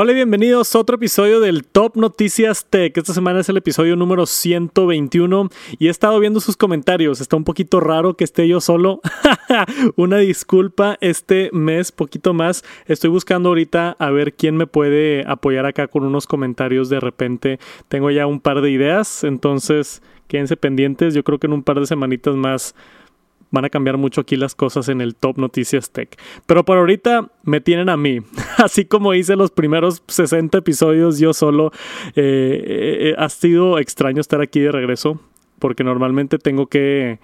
Hola 0.00 0.12
y 0.12 0.14
bienvenidos 0.14 0.72
a 0.72 0.78
otro 0.78 0.94
episodio 0.94 1.40
del 1.40 1.64
Top 1.64 1.96
Noticias 1.96 2.66
Tech. 2.70 2.96
Esta 2.96 3.12
semana 3.12 3.40
es 3.40 3.48
el 3.48 3.56
episodio 3.56 3.96
número 3.96 4.26
121 4.26 5.48
y 5.76 5.88
he 5.88 5.90
estado 5.90 6.20
viendo 6.20 6.38
sus 6.38 6.56
comentarios. 6.56 7.20
Está 7.20 7.34
un 7.34 7.42
poquito 7.42 7.80
raro 7.80 8.14
que 8.14 8.22
esté 8.22 8.46
yo 8.46 8.60
solo. 8.60 9.00
Una 9.96 10.18
disculpa 10.18 10.96
este 11.00 11.50
mes, 11.52 11.90
poquito 11.90 12.32
más. 12.32 12.62
Estoy 12.86 13.10
buscando 13.10 13.48
ahorita 13.48 13.96
a 13.98 14.10
ver 14.12 14.34
quién 14.34 14.56
me 14.56 14.68
puede 14.68 15.24
apoyar 15.26 15.66
acá 15.66 15.88
con 15.88 16.04
unos 16.04 16.28
comentarios 16.28 16.88
de 16.90 17.00
repente. 17.00 17.58
Tengo 17.88 18.12
ya 18.12 18.28
un 18.28 18.38
par 18.38 18.60
de 18.60 18.70
ideas, 18.70 19.24
entonces 19.24 20.00
quédense 20.28 20.56
pendientes. 20.56 21.12
Yo 21.12 21.24
creo 21.24 21.40
que 21.40 21.48
en 21.48 21.54
un 21.54 21.64
par 21.64 21.80
de 21.80 21.86
semanitas 21.86 22.36
más 22.36 22.76
van 23.50 23.64
a 23.64 23.70
cambiar 23.70 23.96
mucho 23.96 24.20
aquí 24.20 24.36
las 24.36 24.54
cosas 24.54 24.88
en 24.88 25.00
el 25.00 25.14
Top 25.14 25.38
Noticias 25.38 25.90
Tech. 25.90 26.18
Pero 26.46 26.64
por 26.64 26.78
ahorita 26.78 27.30
me 27.44 27.60
tienen 27.60 27.88
a 27.88 27.96
mí. 27.96 28.20
Así 28.58 28.84
como 28.84 29.14
hice 29.14 29.36
los 29.36 29.50
primeros 29.50 30.02
60 30.06 30.58
episodios 30.58 31.18
yo 31.18 31.32
solo, 31.32 31.72
eh, 32.16 32.62
eh, 32.66 33.14
ha 33.18 33.28
sido 33.28 33.78
extraño 33.78 34.20
estar 34.20 34.40
aquí 34.40 34.60
de 34.60 34.72
regreso 34.72 35.20
porque 35.58 35.84
normalmente 35.84 36.38
tengo 36.38 36.66
que, 36.66 37.18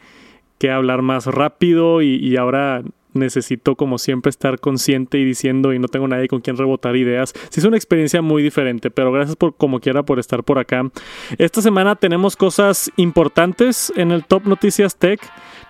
que 0.58 0.70
hablar 0.70 1.02
más 1.02 1.26
rápido 1.26 2.02
y, 2.02 2.16
y 2.16 2.36
ahora 2.36 2.82
necesito 3.14 3.76
como 3.76 3.98
siempre 3.98 4.30
estar 4.30 4.58
consciente 4.60 5.18
y 5.18 5.24
diciendo 5.24 5.72
y 5.72 5.78
no 5.78 5.88
tengo 5.88 6.08
nadie 6.08 6.28
con 6.28 6.40
quien 6.40 6.56
rebotar 6.56 6.96
ideas. 6.96 7.32
Sí 7.48 7.60
es 7.60 7.64
una 7.64 7.76
experiencia 7.76 8.20
muy 8.22 8.42
diferente, 8.42 8.90
pero 8.90 9.12
gracias 9.12 9.36
por 9.36 9.56
como 9.56 9.80
quiera 9.80 10.02
por 10.02 10.18
estar 10.18 10.44
por 10.44 10.58
acá. 10.58 10.90
Esta 11.38 11.62
semana 11.62 11.96
tenemos 11.96 12.36
cosas 12.36 12.90
importantes 12.96 13.92
en 13.96 14.10
el 14.10 14.24
Top 14.24 14.46
Noticias 14.46 14.96
Tech. 14.96 15.20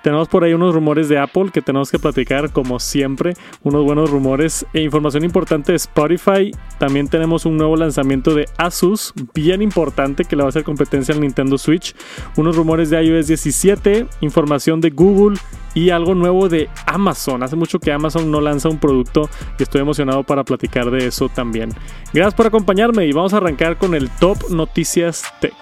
Tenemos 0.04 0.28
por 0.28 0.44
ahí 0.44 0.52
unos 0.52 0.74
rumores 0.74 1.08
de 1.08 1.18
Apple 1.18 1.46
que 1.50 1.62
tenemos 1.62 1.90
que 1.90 1.98
platicar, 1.98 2.52
como 2.52 2.78
siempre, 2.78 3.32
unos 3.62 3.84
buenos 3.84 4.10
rumores 4.10 4.66
e 4.74 4.82
información 4.82 5.24
importante 5.24 5.72
de 5.72 5.76
Spotify. 5.76 6.50
También 6.78 7.08
tenemos 7.08 7.46
un 7.46 7.56
nuevo 7.56 7.74
lanzamiento 7.74 8.34
de 8.34 8.46
Asus, 8.58 9.14
bien 9.32 9.62
importante, 9.62 10.26
que 10.26 10.36
le 10.36 10.42
va 10.42 10.48
a 10.48 10.50
hacer 10.50 10.62
competencia 10.62 11.14
al 11.14 11.22
Nintendo 11.22 11.56
Switch. 11.56 11.96
Unos 12.36 12.54
rumores 12.54 12.90
de 12.90 13.02
iOS 13.02 13.28
17, 13.28 14.06
información 14.20 14.82
de 14.82 14.90
Google 14.90 15.38
y 15.72 15.88
algo 15.88 16.14
nuevo 16.14 16.50
de 16.50 16.68
Amazon. 16.84 17.42
Hace 17.42 17.56
mucho 17.56 17.78
que 17.78 17.90
Amazon 17.90 18.30
no 18.30 18.42
lanza 18.42 18.68
un 18.68 18.78
producto 18.78 19.30
y 19.58 19.62
estoy 19.62 19.80
emocionado 19.80 20.22
para 20.22 20.44
platicar 20.44 20.90
de 20.90 21.06
eso 21.06 21.30
también. 21.30 21.70
Gracias 22.12 22.34
por 22.34 22.46
acompañarme 22.46 23.06
y 23.06 23.12
vamos 23.12 23.32
a 23.32 23.38
arrancar 23.38 23.78
con 23.78 23.94
el 23.94 24.10
Top 24.10 24.50
Noticias 24.50 25.24
Tech. 25.40 25.54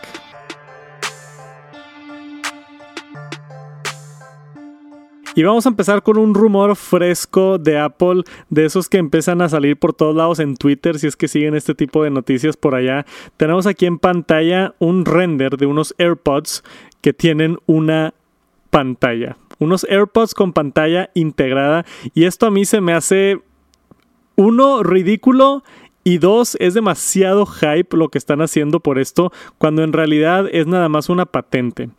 Y 5.35 5.43
vamos 5.45 5.65
a 5.65 5.71
empezar 5.71 6.03
con 6.03 6.19
un 6.19 6.35
rumor 6.35 6.77
fresco 6.77 7.57
de 7.57 7.79
Apple, 7.79 8.23
de 8.51 8.67
esos 8.67 8.91
que 8.91 8.99
empiezan 8.99 9.41
a 9.41 9.49
salir 9.49 9.79
por 9.79 9.95
todos 9.95 10.15
lados 10.15 10.41
en 10.41 10.57
Twitter, 10.57 10.99
si 10.99 11.07
es 11.07 11.17
que 11.17 11.27
siguen 11.27 11.55
este 11.55 11.75
tipo 11.75 12.05
de 12.05 12.11
noticias 12.11 12.57
por 12.57 12.75
allá. 12.75 13.07
Tenemos 13.39 13.67
aquí 13.67 13.87
en 13.87 13.99
pantalla 13.99 14.75
un 14.79 15.07
render 15.07 15.57
de 15.57 15.65
unos 15.65 15.95
AirPods 15.97 16.63
que 17.01 17.15
tienen 17.15 17.57
una 17.65 18.13
pantalla. 18.69 19.39
Unos 19.59 19.85
AirPods 19.89 20.35
con 20.35 20.53
pantalla 20.53 21.09
integrada. 21.15 21.87
Y 22.15 22.25
esto 22.25 22.47
a 22.47 22.51
mí 22.51 22.67
se 22.67 22.83
me 22.83 22.93
hace, 22.93 23.41
uno, 24.37 24.83
ridículo. 24.83 25.65
Y 26.05 26.19
dos, 26.19 26.57
es 26.61 26.75
demasiado 26.75 27.47
hype 27.47 27.97
lo 27.97 28.09
que 28.09 28.19
están 28.19 28.43
haciendo 28.43 28.81
por 28.81 28.99
esto, 28.99 29.33
cuando 29.57 29.85
en 29.85 29.93
realidad 29.93 30.47
es 30.51 30.67
nada 30.67 30.89
más 30.89 31.09
una 31.09 31.27
patente. 31.27 31.91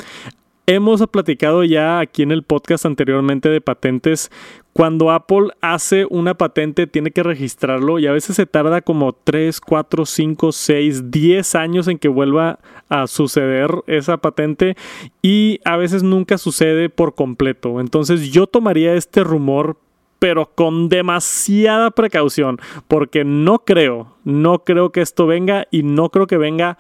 Hemos 0.66 1.06
platicado 1.08 1.66
ya 1.66 2.00
aquí 2.00 2.23
en 2.23 2.31
el 2.31 2.44
podcast 2.44 2.86
anteriormente 2.86 3.50
de 3.50 3.59
patentes. 3.59 4.31
Cuando 4.72 5.11
Apple 5.11 5.50
hace 5.59 6.06
una 6.09 6.36
patente 6.36 6.88
tiene 6.88 7.11
que 7.11 7.22
registrarlo 7.22 8.00
y 8.00 8.08
a 8.08 8.14
veces 8.14 8.38
se 8.38 8.45
tarda 8.45 8.80
como 8.81 9.11
3, 9.11 9.59
4, 9.59 10.06
5, 10.06 10.52
6, 10.53 11.11
10 11.11 11.56
años 11.56 11.89
en 11.89 12.00
que 12.00 12.08
vuelva 12.08 12.59
a 12.88 13.08
suceder 13.08 13.72
esa 13.88 14.16
patente 14.17 14.78
y 15.22 15.59
a 15.66 15.75
veces 15.75 16.02
nunca 16.02 16.38
sucede 16.38 16.88
por 16.88 17.14
completo. 17.14 17.81
Entonces 17.81 18.31
yo 18.31 18.47
tomaría 18.47 18.94
este 18.94 19.22
rumor 19.25 19.78
pero 20.18 20.50
con 20.56 20.88
demasiada 20.88 21.91
precaución 21.91 22.57
porque 22.88 23.25
no 23.25 23.59
creo, 23.59 24.16
no 24.23 24.59
creo 24.59 24.94
que 24.94 25.02
esto 25.02 25.28
venga 25.28 25.68
y 25.69 25.84
no 25.84 26.07
creo 26.12 26.28
que 26.28 26.38
venga 26.38 26.78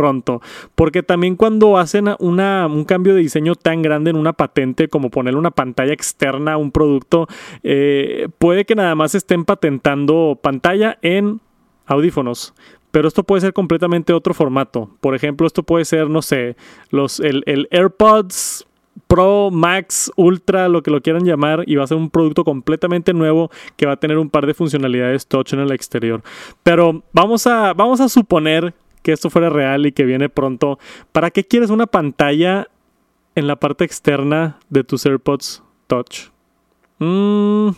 pronto. 0.00 0.40
Porque 0.74 1.02
también 1.02 1.36
cuando 1.36 1.76
hacen 1.76 2.08
una, 2.20 2.66
un 2.66 2.84
cambio 2.86 3.14
de 3.14 3.20
diseño 3.20 3.54
tan 3.54 3.82
grande 3.82 4.08
en 4.08 4.16
una 4.16 4.32
patente 4.32 4.88
como 4.88 5.10
ponerle 5.10 5.38
una 5.38 5.50
pantalla 5.50 5.92
externa 5.92 6.54
a 6.54 6.56
un 6.56 6.70
producto, 6.70 7.26
eh, 7.62 8.28
puede 8.38 8.64
que 8.64 8.74
nada 8.74 8.94
más 8.94 9.14
estén 9.14 9.44
patentando 9.44 10.38
pantalla 10.40 10.96
en 11.02 11.42
audífonos. 11.84 12.54
Pero 12.90 13.08
esto 13.08 13.24
puede 13.24 13.42
ser 13.42 13.52
completamente 13.52 14.14
otro 14.14 14.32
formato. 14.32 14.88
Por 15.02 15.14
ejemplo, 15.14 15.46
esto 15.46 15.64
puede 15.64 15.84
ser, 15.84 16.08
no 16.08 16.22
sé, 16.22 16.56
los, 16.90 17.20
el, 17.20 17.42
el 17.44 17.68
AirPods 17.70 18.66
Pro, 19.06 19.50
Max, 19.50 20.10
Ultra, 20.16 20.68
lo 20.68 20.82
que 20.82 20.90
lo 20.90 21.02
quieran 21.02 21.24
llamar, 21.24 21.64
y 21.66 21.76
va 21.76 21.84
a 21.84 21.86
ser 21.86 21.98
un 21.98 22.08
producto 22.10 22.42
completamente 22.42 23.12
nuevo 23.12 23.50
que 23.76 23.84
va 23.84 23.92
a 23.92 23.96
tener 23.96 24.18
un 24.18 24.30
par 24.30 24.46
de 24.46 24.54
funcionalidades 24.54 25.26
touch 25.26 25.52
en 25.52 25.60
el 25.60 25.72
exterior. 25.72 26.22
Pero 26.62 27.02
vamos 27.12 27.46
a, 27.46 27.74
vamos 27.74 28.00
a 28.00 28.08
suponer 28.08 28.72
que 29.02 29.12
esto 29.12 29.30
fuera 29.30 29.50
real 29.50 29.86
y 29.86 29.92
que 29.92 30.04
viene 30.04 30.28
pronto, 30.28 30.78
¿para 31.12 31.30
qué 31.30 31.44
quieres 31.44 31.70
una 31.70 31.86
pantalla 31.86 32.68
en 33.34 33.46
la 33.46 33.56
parte 33.56 33.84
externa 33.84 34.58
de 34.68 34.84
tus 34.84 35.06
AirPods 35.06 35.62
Touch? 35.86 36.30
Mm, 36.98 37.70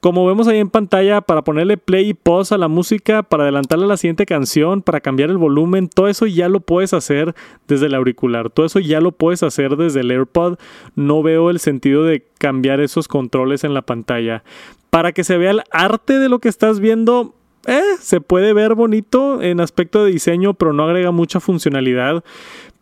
como 0.00 0.24
vemos 0.26 0.46
ahí 0.46 0.58
en 0.58 0.70
pantalla, 0.70 1.20
para 1.20 1.42
ponerle 1.42 1.76
play 1.76 2.10
y 2.10 2.14
pause 2.14 2.52
a 2.52 2.58
la 2.58 2.68
música, 2.68 3.24
para 3.24 3.42
adelantarle 3.42 3.84
a 3.84 3.88
la 3.88 3.96
siguiente 3.96 4.26
canción, 4.26 4.80
para 4.80 5.00
cambiar 5.00 5.30
el 5.30 5.38
volumen, 5.38 5.88
todo 5.88 6.06
eso 6.06 6.26
ya 6.26 6.48
lo 6.48 6.60
puedes 6.60 6.94
hacer 6.94 7.34
desde 7.66 7.86
el 7.86 7.94
auricular, 7.94 8.48
todo 8.48 8.64
eso 8.64 8.78
ya 8.78 9.00
lo 9.00 9.12
puedes 9.12 9.42
hacer 9.42 9.76
desde 9.76 10.00
el 10.00 10.10
AirPod. 10.12 10.56
No 10.94 11.22
veo 11.22 11.50
el 11.50 11.58
sentido 11.58 12.04
de 12.04 12.24
cambiar 12.38 12.80
esos 12.80 13.08
controles 13.08 13.64
en 13.64 13.74
la 13.74 13.82
pantalla. 13.82 14.44
Para 14.90 15.12
que 15.12 15.24
se 15.24 15.36
vea 15.36 15.50
el 15.50 15.62
arte 15.72 16.18
de 16.18 16.28
lo 16.28 16.38
que 16.38 16.48
estás 16.48 16.78
viendo, 16.78 17.34
eh, 17.66 17.82
se 18.00 18.20
puede 18.20 18.52
ver 18.52 18.74
bonito 18.74 19.42
en 19.42 19.60
aspecto 19.60 20.04
de 20.04 20.12
diseño, 20.12 20.54
pero 20.54 20.72
no 20.72 20.84
agrega 20.84 21.10
mucha 21.10 21.40
funcionalidad. 21.40 22.24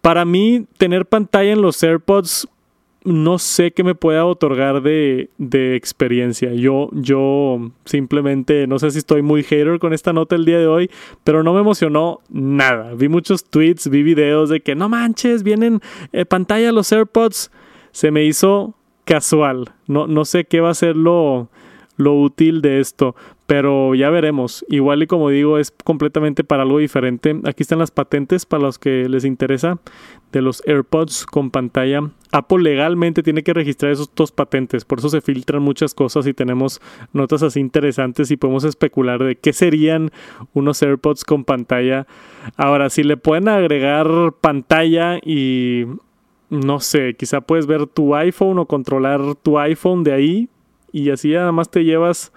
Para 0.00 0.25
mí, 0.25 0.66
tener 0.78 1.06
pantalla 1.06 1.53
en 1.53 1.62
los 1.62 1.82
AirPods 1.82 2.48
no 3.06 3.38
sé 3.38 3.70
qué 3.70 3.84
me 3.84 3.94
pueda 3.94 4.26
otorgar 4.26 4.82
de, 4.82 5.31
de, 5.38 5.76
experiencia. 5.76 6.53
Yo, 6.53 6.88
yo 6.92 7.70
simplemente 7.84 8.66
no 8.66 8.81
sé 8.81 8.91
si 8.91 8.98
estoy 8.98 9.22
muy 9.22 9.44
hater 9.44 9.78
con 9.78 9.92
esta 9.92 10.12
nota 10.12 10.34
el 10.34 10.44
día 10.44 10.59
de 10.59 10.66
hoy, 10.66 10.91
pero 11.22 11.44
no 11.44 11.54
me 11.54 11.60
emocionó 11.60 12.20
nada. 12.28 12.94
Vi 12.94 13.08
muchos 13.08 13.44
tweets, 13.44 13.88
vi 13.88 14.03
videos 14.03 14.48
de 14.48 14.60
que 14.60 14.75
no 14.75 14.88
manches, 14.88 15.44
vienen 15.44 15.81
eh, 16.12 16.25
pantalla 16.25 16.72
los 16.72 16.91
AirPods. 16.91 17.53
Se 17.93 18.10
me 18.10 18.25
hizo 18.25 18.75
casual. 19.04 19.72
No, 19.87 20.08
no 20.08 20.25
sé 20.25 20.44
qué 20.44 20.60
va 20.60 20.70
a 20.70 20.75
ser 20.75 20.97
lo, 20.97 21.48
lo 21.97 22.14
útil 22.14 22.60
de 22.60 22.81
esto. 22.81 23.14
Pero 23.47 23.95
ya 23.95 24.11
veremos. 24.11 24.65
Igual 24.69 25.05
y 25.05 25.07
como 25.07 25.31
digo, 25.31 25.59
es 25.59 25.71
completamente 25.71 26.43
para 26.43 26.65
algo 26.65 26.79
diferente. 26.79 27.41
Aquí 27.45 27.62
están 27.62 27.79
las 27.79 27.93
patentes 27.93 28.45
para 28.45 28.65
los 28.65 28.79
que 28.79 29.09
les 29.09 29.25
interesa 29.25 29.79
de 30.33 30.43
los 30.43 30.62
AirPods 30.67 31.27
con 31.27 31.51
pantalla. 31.51 32.11
Apple 32.33 32.62
legalmente 32.62 33.23
tiene 33.23 33.45
que 33.45 33.55
registrar 33.55 33.93
esos 33.93 34.11
dos 34.15 34.33
patentes. 34.33 34.85
Por 34.85 34.99
eso 34.99 35.09
se 35.09 35.21
filtran 35.21 35.62
muchas 35.62 35.95
cosas 35.95 36.27
y 36.27 36.35
tenemos 36.35 36.81
notas 37.12 37.45
así 37.45 37.61
interesantes 37.61 38.33
y 38.33 38.37
podemos 38.37 38.65
especular 38.65 39.23
de 39.23 39.37
qué 39.37 39.53
serían 39.53 40.11
unos 40.53 40.83
AirPods 40.83 41.25
con 41.25 41.45
pantalla. 41.45 42.06
Ahora, 42.56 42.91
si 42.91 43.05
le 43.05 43.17
pueden 43.17 43.49
agregar 43.49 44.35
pantalla 44.41 45.19
y 45.25 45.87
no 46.51 46.81
sé, 46.81 47.15
quizá 47.15 47.41
puedes 47.41 47.67
ver 47.67 47.87
tu 47.87 48.15
iPhone 48.15 48.59
o 48.59 48.67
controlar 48.67 49.37
tu 49.37 49.59
iPhone 49.59 50.03
de 50.03 50.12
ahí 50.12 50.49
y 50.93 51.11
así 51.11 51.35
además 51.35 51.71
te 51.71 51.85
llevas 51.85 52.33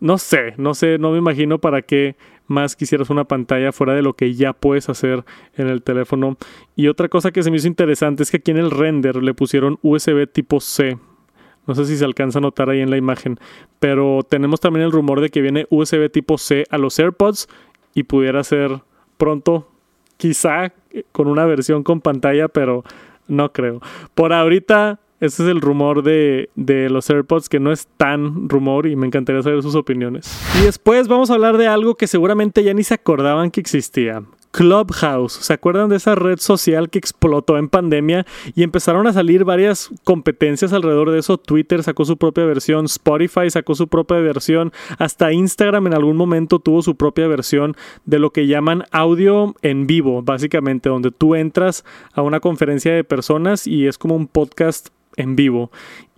no 0.00 0.18
sé, 0.18 0.54
no 0.56 0.74
sé, 0.74 0.98
no 0.98 1.12
me 1.12 1.18
imagino 1.18 1.58
para 1.58 1.82
qué 1.82 2.16
más 2.46 2.74
quisieras 2.74 3.10
una 3.10 3.24
pantalla 3.24 3.70
fuera 3.70 3.94
de 3.94 4.02
lo 4.02 4.14
que 4.14 4.34
ya 4.34 4.52
puedes 4.52 4.88
hacer 4.88 5.24
en 5.56 5.68
el 5.68 5.82
teléfono. 5.82 6.36
Y 6.74 6.88
otra 6.88 7.08
cosa 7.08 7.30
que 7.30 7.42
se 7.42 7.50
me 7.50 7.58
hizo 7.58 7.68
interesante 7.68 8.22
es 8.22 8.30
que 8.30 8.38
aquí 8.38 8.50
en 8.50 8.56
el 8.56 8.70
render 8.70 9.16
le 9.16 9.34
pusieron 9.34 9.78
USB 9.82 10.26
tipo 10.26 10.58
C. 10.60 10.98
No 11.66 11.74
sé 11.74 11.84
si 11.84 11.96
se 11.96 12.04
alcanza 12.04 12.38
a 12.38 12.42
notar 12.42 12.70
ahí 12.70 12.80
en 12.80 12.90
la 12.90 12.96
imagen, 12.96 13.38
pero 13.78 14.20
tenemos 14.28 14.58
también 14.58 14.84
el 14.84 14.90
rumor 14.90 15.20
de 15.20 15.28
que 15.28 15.42
viene 15.42 15.66
USB 15.70 16.10
tipo 16.10 16.38
C 16.38 16.64
a 16.70 16.78
los 16.78 16.98
AirPods 16.98 17.48
y 17.94 18.04
pudiera 18.04 18.42
ser 18.42 18.80
pronto, 19.18 19.68
quizá 20.16 20.72
con 21.12 21.28
una 21.28 21.44
versión 21.44 21.82
con 21.84 22.00
pantalla, 22.00 22.48
pero 22.48 22.82
no 23.28 23.52
creo. 23.52 23.80
Por 24.14 24.32
ahorita 24.32 24.98
ese 25.20 25.42
es 25.44 25.48
el 25.48 25.60
rumor 25.60 26.02
de, 26.02 26.50
de, 26.54 26.90
los 26.90 27.08
AirPods, 27.10 27.48
que 27.48 27.60
no 27.60 27.72
es 27.72 27.88
tan 27.96 28.48
rumor 28.48 28.86
y 28.86 28.96
me 28.96 29.06
encantaría 29.06 29.42
saber 29.42 29.62
sus 29.62 29.74
opiniones. 29.74 30.40
Y 30.60 30.64
después 30.64 31.08
vamos 31.08 31.30
a 31.30 31.34
hablar 31.34 31.58
de 31.58 31.66
algo 31.66 31.94
que 31.94 32.06
seguramente 32.06 32.64
ya 32.64 32.74
ni 32.74 32.82
se 32.82 32.94
acordaban 32.94 33.50
que 33.50 33.60
existía. 33.60 34.22
Clubhouse. 34.50 35.32
¿Se 35.32 35.52
acuerdan 35.52 35.88
de 35.88 35.96
esa 35.96 36.14
red 36.14 36.38
social 36.38 36.90
que 36.90 36.98
explotó 36.98 37.56
en 37.56 37.68
pandemia 37.68 38.26
y 38.54 38.62
empezaron 38.62 39.06
a 39.06 39.12
salir 39.12 39.44
varias 39.44 39.90
competencias 40.04 40.72
alrededor 40.72 41.10
de 41.10 41.20
eso? 41.20 41.38
Twitter 41.38 41.82
sacó 41.82 42.04
su 42.04 42.16
propia 42.16 42.44
versión, 42.44 42.86
Spotify 42.86 43.48
sacó 43.50 43.74
su 43.74 43.88
propia 43.88 44.18
versión, 44.18 44.72
hasta 44.98 45.32
Instagram 45.32 45.86
en 45.86 45.94
algún 45.94 46.16
momento 46.16 46.58
tuvo 46.58 46.82
su 46.82 46.96
propia 46.96 47.28
versión 47.28 47.76
de 48.04 48.18
lo 48.18 48.30
que 48.30 48.46
llaman 48.46 48.84
audio 48.90 49.54
en 49.62 49.86
vivo, 49.86 50.22
básicamente, 50.22 50.88
donde 50.88 51.10
tú 51.12 51.34
entras 51.34 51.84
a 52.12 52.22
una 52.22 52.40
conferencia 52.40 52.92
de 52.92 53.04
personas 53.04 53.66
y 53.66 53.86
es 53.86 53.98
como 53.98 54.16
un 54.16 54.26
podcast 54.26 54.88
en 55.20 55.36
vivo. 55.36 55.70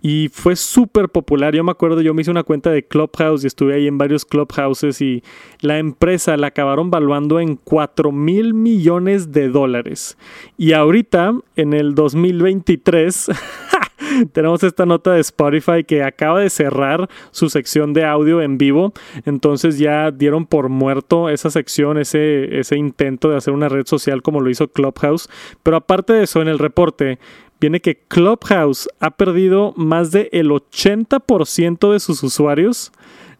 Y 0.05 0.29
fue 0.33 0.57
súper 0.57 1.07
popular. 1.07 1.55
Yo 1.55 1.63
me 1.63 1.71
acuerdo, 1.71 2.01
yo 2.01 2.13
me 2.13 2.21
hice 2.21 2.31
una 2.31 2.43
cuenta 2.43 2.69
de 2.69 2.85
Clubhouse 2.85 3.45
y 3.45 3.47
estuve 3.47 3.75
ahí 3.75 3.87
en 3.87 3.97
varios 3.97 4.25
Clubhouses 4.25 5.01
y 5.01 5.23
la 5.61 5.77
empresa 5.77 6.35
la 6.35 6.47
acabaron 6.47 6.91
valuando 6.91 7.39
en 7.39 7.55
4 7.55 8.11
mil 8.11 8.53
millones 8.53 9.31
de 9.31 9.47
dólares. 9.47 10.17
Y 10.57 10.73
ahorita, 10.73 11.35
en 11.55 11.73
el 11.73 11.95
2023, 11.95 13.31
tenemos 14.33 14.61
esta 14.63 14.85
nota 14.85 15.13
de 15.13 15.21
Spotify 15.21 15.85
que 15.85 16.03
acaba 16.03 16.41
de 16.41 16.49
cerrar 16.49 17.09
su 17.31 17.49
sección 17.49 17.93
de 17.93 18.03
audio 18.03 18.41
en 18.41 18.57
vivo. 18.57 18.91
Entonces 19.25 19.79
ya 19.79 20.11
dieron 20.11 20.45
por 20.45 20.67
muerto 20.67 21.29
esa 21.29 21.49
sección, 21.49 21.97
ese, 21.97 22.59
ese 22.59 22.75
intento 22.75 23.29
de 23.29 23.37
hacer 23.37 23.53
una 23.53 23.69
red 23.69 23.85
social 23.85 24.21
como 24.21 24.41
lo 24.41 24.49
hizo 24.49 24.67
Clubhouse. 24.67 25.29
Pero 25.63 25.77
aparte 25.77 26.11
de 26.11 26.23
eso, 26.23 26.41
en 26.41 26.49
el 26.49 26.59
reporte 26.59 27.19
viene 27.63 27.79
que 27.79 27.95
Clubhouse 27.95 28.89
ha 28.99 29.11
perdido 29.11 29.73
más 29.77 30.11
del 30.11 30.49
80% 30.49 31.93
de 31.93 31.99
sus 32.01 32.21
usuarios 32.21 32.91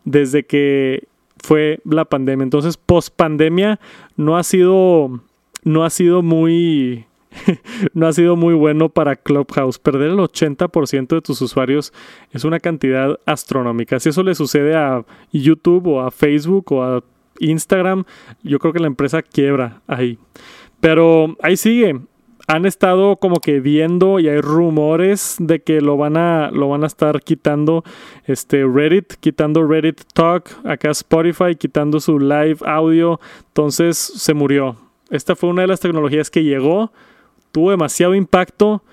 desde 0.06 0.46
que 0.46 1.10
fue 1.40 1.82
la 1.84 2.06
pandemia. 2.06 2.44
Entonces, 2.44 2.78
post 2.78 3.14
pandemia 3.14 3.82
no 4.16 4.38
ha 4.38 4.44
sido 4.44 5.22
no 5.66 5.84
ha 5.84 5.90
sido 5.90 6.22
muy 6.22 7.06
no 7.94 8.08
ha 8.08 8.14
sido 8.14 8.38
muy 8.38 8.54
bueno 8.54 8.88
para 8.88 9.18
Clubhouse. 9.18 9.78
Perder 9.78 10.12
el 10.12 10.18
80% 10.18 11.08
de 11.08 11.22
tus 11.22 11.42
usuarios 11.42 11.92
es 12.32 12.46
una 12.46 12.62
cantidad 12.62 13.20
astronómica. 13.26 14.00
Si 14.00 14.08
eso 14.08 14.24
le 14.24 14.36
sucede 14.36 14.74
a 14.74 15.04
YouTube 15.34 15.88
o 15.88 16.00
a 16.00 16.12
Facebook 16.12 16.72
o 16.72 16.82
a 16.82 17.04
Instagram, 17.40 18.06
yo 18.42 18.58
creo 18.60 18.72
que 18.72 18.80
la 18.80 18.88
empresa 18.88 19.22
quiebra 19.22 19.82
ahí. 19.86 20.18
Pero 20.80 21.36
ahí 21.42 21.58
sigue 21.58 22.00
han 22.48 22.66
estado 22.66 23.18
como 23.18 23.38
que 23.38 23.60
viendo 23.60 24.20
y 24.20 24.28
hay 24.28 24.42
rumores 24.42 25.38
de 25.40 25.62
que 25.62 25.82
lo 25.82 25.98
van 25.98 26.18
a 26.18 26.52
lo 26.52 26.70
van 26.70 26.84
a 26.84 26.88
estar 26.88 27.22
quitando 27.22 27.84
este 28.26 28.66
Reddit, 28.66 29.14
quitando 29.20 29.66
Reddit 29.66 30.02
Talk, 30.14 30.50
acá 30.66 30.92
Spotify 30.92 31.56
quitando 31.58 32.00
su 32.00 32.20
live 32.20 32.58
audio, 32.66 33.20
entonces 33.48 33.98
se 33.98 34.34
murió. 34.34 34.76
Esta 35.10 35.36
fue 35.36 35.50
una 35.50 35.62
de 35.62 35.68
las 35.68 35.80
tecnologías 35.80 36.30
que 36.30 36.44
llegó, 36.44 36.92
tuvo 37.52 37.72
demasiado 37.72 38.16
impacto 38.16 38.84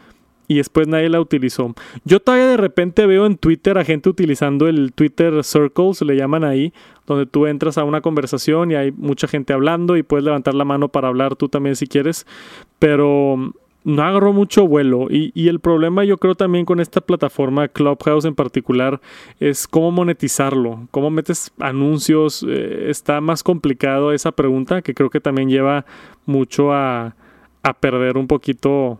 y 0.50 0.56
después 0.56 0.88
nadie 0.88 1.08
la 1.08 1.20
utilizó. 1.20 1.74
Yo 2.04 2.18
todavía 2.18 2.48
de 2.48 2.56
repente 2.56 3.06
veo 3.06 3.24
en 3.24 3.36
Twitter 3.36 3.78
a 3.78 3.84
gente 3.84 4.08
utilizando 4.08 4.66
el 4.66 4.92
Twitter 4.92 5.44
Circles, 5.44 6.02
le 6.02 6.16
llaman 6.16 6.42
ahí, 6.42 6.72
donde 7.06 7.24
tú 7.26 7.46
entras 7.46 7.78
a 7.78 7.84
una 7.84 8.00
conversación 8.00 8.72
y 8.72 8.74
hay 8.74 8.90
mucha 8.90 9.28
gente 9.28 9.52
hablando 9.52 9.96
y 9.96 10.02
puedes 10.02 10.24
levantar 10.24 10.54
la 10.54 10.64
mano 10.64 10.88
para 10.88 11.06
hablar 11.06 11.36
tú 11.36 11.48
también 11.48 11.76
si 11.76 11.86
quieres, 11.86 12.26
pero 12.80 13.52
no 13.84 14.02
agarró 14.02 14.32
mucho 14.32 14.66
vuelo 14.66 15.06
y, 15.08 15.48
el 15.48 15.60
problema 15.60 16.04
yo 16.04 16.18
creo 16.18 16.34
también 16.34 16.64
con 16.64 16.80
esta 16.80 17.00
plataforma 17.00 17.68
Clubhouse 17.68 18.24
en 18.24 18.34
particular 18.34 19.00
es 19.38 19.68
cómo 19.68 19.90
monetizarlo, 19.92 20.88
cómo 20.90 21.10
metes 21.10 21.52
anuncios, 21.60 22.44
eh, 22.46 22.90
está 22.90 23.20
más 23.20 23.42
complicado 23.44 24.12
esa 24.12 24.32
pregunta 24.32 24.82
que 24.82 24.94
creo 24.94 25.08
que 25.08 25.20
también 25.20 25.48
lleva 25.48 25.86
mucho 26.26 26.72
a, 26.72 27.14
a 27.62 27.72
perder 27.74 28.18
un 28.18 28.26
poquito 28.26 28.98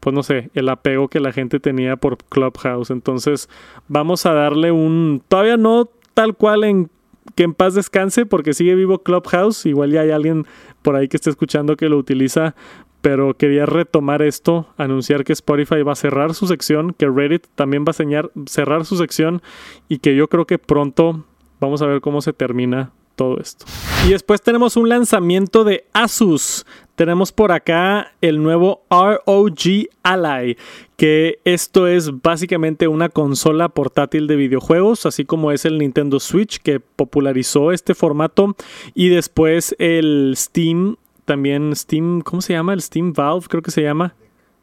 pues 0.00 0.12
no 0.12 0.24
sé, 0.24 0.50
el 0.54 0.68
apego 0.68 1.06
que 1.06 1.20
la 1.20 1.30
gente 1.30 1.60
tenía 1.60 1.94
por 1.94 2.18
Clubhouse. 2.18 2.90
Entonces, 2.90 3.48
vamos 3.86 4.26
a 4.26 4.32
darle 4.32 4.72
un, 4.72 5.22
todavía 5.28 5.56
no 5.56 5.88
tal 6.12 6.34
cual 6.34 6.64
en 6.64 6.90
que 7.36 7.44
en 7.44 7.54
paz 7.54 7.74
descanse 7.74 8.26
porque 8.26 8.52
sigue 8.52 8.74
vivo 8.74 8.98
Clubhouse. 8.98 9.64
Igual 9.64 9.92
ya 9.92 10.00
hay 10.00 10.10
alguien 10.10 10.44
por 10.82 10.96
ahí 10.96 11.06
que 11.06 11.16
esté 11.16 11.30
escuchando 11.30 11.76
que 11.76 11.88
lo 11.88 11.98
utiliza. 11.98 12.56
Pero 13.02 13.34
quería 13.34 13.66
retomar 13.66 14.22
esto, 14.22 14.68
anunciar 14.78 15.24
que 15.24 15.32
Spotify 15.34 15.82
va 15.82 15.92
a 15.92 15.96
cerrar 15.96 16.34
su 16.34 16.46
sección, 16.46 16.94
que 16.96 17.08
Reddit 17.08 17.46
también 17.54 17.84
va 17.84 17.90
a 17.90 18.46
cerrar 18.46 18.84
su 18.86 18.96
sección 18.96 19.42
y 19.88 19.98
que 19.98 20.16
yo 20.16 20.28
creo 20.28 20.46
que 20.46 20.58
pronto 20.58 21.24
vamos 21.60 21.82
a 21.82 21.86
ver 21.86 22.00
cómo 22.00 22.22
se 22.22 22.32
termina 22.32 22.92
todo 23.16 23.38
esto. 23.38 23.66
Y 24.06 24.10
después 24.10 24.42
tenemos 24.42 24.76
un 24.76 24.88
lanzamiento 24.88 25.64
de 25.64 25.84
Asus. 25.92 26.66
Tenemos 26.94 27.32
por 27.32 27.52
acá 27.52 28.12
el 28.20 28.42
nuevo 28.42 28.82
ROG 28.90 29.88
Ally, 30.02 30.56
que 30.96 31.38
esto 31.44 31.86
es 31.86 32.20
básicamente 32.20 32.86
una 32.86 33.08
consola 33.08 33.68
portátil 33.70 34.26
de 34.26 34.36
videojuegos, 34.36 35.06
así 35.06 35.24
como 35.24 35.52
es 35.52 35.64
el 35.64 35.78
Nintendo 35.78 36.20
Switch 36.20 36.58
que 36.58 36.80
popularizó 36.80 37.72
este 37.72 37.94
formato 37.94 38.56
y 38.94 39.08
después 39.08 39.74
el 39.78 40.34
Steam, 40.36 40.96
también 41.24 41.74
Steam, 41.74 42.20
¿cómo 42.20 42.42
se 42.42 42.52
llama? 42.52 42.72
El 42.72 42.82
Steam 42.82 43.12
Valve 43.12 43.46
creo 43.48 43.62
que 43.62 43.70
se 43.70 43.82
llama 43.82 44.14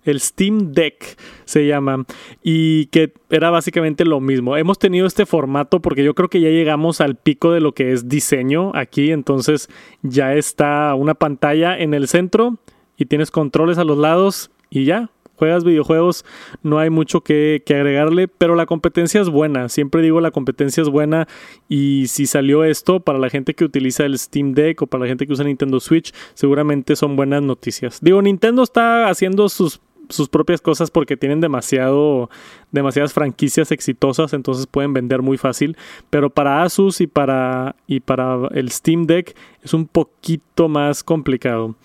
el 0.03 0.19
Steam 0.19 0.71
Deck 0.71 1.17
se 1.45 1.67
llama, 1.67 2.05
y 2.43 2.87
que 2.87 3.13
era 3.29 3.49
básicamente 3.49 4.05
lo 4.05 4.19
mismo. 4.19 4.57
Hemos 4.57 4.79
tenido 4.79 5.07
este 5.07 5.25
formato 5.25 5.81
porque 5.81 6.03
yo 6.03 6.15
creo 6.15 6.29
que 6.29 6.41
ya 6.41 6.49
llegamos 6.49 7.01
al 7.01 7.15
pico 7.15 7.51
de 7.51 7.61
lo 7.61 7.73
que 7.73 7.91
es 7.91 8.07
diseño 8.07 8.71
aquí, 8.75 9.11
entonces 9.11 9.69
ya 10.01 10.33
está 10.33 10.93
una 10.95 11.15
pantalla 11.15 11.77
en 11.77 11.93
el 11.93 12.07
centro 12.07 12.57
y 12.97 13.05
tienes 13.05 13.31
controles 13.31 13.77
a 13.77 13.83
los 13.83 13.97
lados 13.97 14.51
y 14.69 14.85
ya. 14.85 15.09
Juegas 15.39 15.63
videojuegos, 15.63 16.25
no 16.63 16.79
hay 16.79 16.89
mucho 16.89 17.21
que, 17.21 17.63
agregarle, 17.65 18.27
pero 18.27 18.55
la 18.55 18.65
competencia 18.65 19.21
es 19.21 19.29
buena. 19.29 19.69
Siempre 19.69 20.01
digo 20.01 20.19
la 20.19 20.31
competencia 20.31 20.83
es 20.83 20.89
buena 20.89 21.29
y 21.69 22.07
si 22.07 22.27
salió 22.27 22.65
esto 22.65 22.99
para 22.99 23.19
la 23.19 23.29
gente 23.29 23.53
que 23.53 23.63
utiliza 23.63 24.03
el 24.05 24.19
Steam 24.19 24.53
Deck 24.53 24.81
o 24.81 24.87
para 24.87 25.03
la 25.03 25.07
gente 25.07 25.25
que 25.25 25.31
usa 25.31 25.45
Nintendo 25.45 25.79
Switch, 25.79 26.13
seguramente 26.33 26.97
son 26.97 27.15
buenas 27.15 27.41
noticias. 27.41 27.99
Digo, 28.01 28.21
Nintendo 28.21 28.63
está 28.63 29.07
haciendo 29.07 29.47
sus 29.47 29.79
sus 30.09 30.27
propias 30.27 30.59
cosas 30.59 30.91
porque 30.91 31.17
tienen 31.17 31.39
demasiado, 31.39 32.29
demasiadas 32.71 33.13
franquicias 33.13 33.71
exitosas, 33.71 34.33
entonces 34.33 34.65
pueden 34.65 34.91
vender 34.91 35.21
muy 35.21 35.37
fácil. 35.37 35.77
Pero 36.09 36.29
para 36.31 36.63
Asus 36.63 36.99
y 36.99 37.07
para, 37.07 37.75
y 37.87 37.99
para 37.99 38.47
el 38.55 38.71
Steam 38.71 39.05
Deck 39.05 39.35
es 39.63 39.73
un 39.73 39.85
poquito 39.85 40.67
más 40.67 41.03
complicado. 41.03 41.75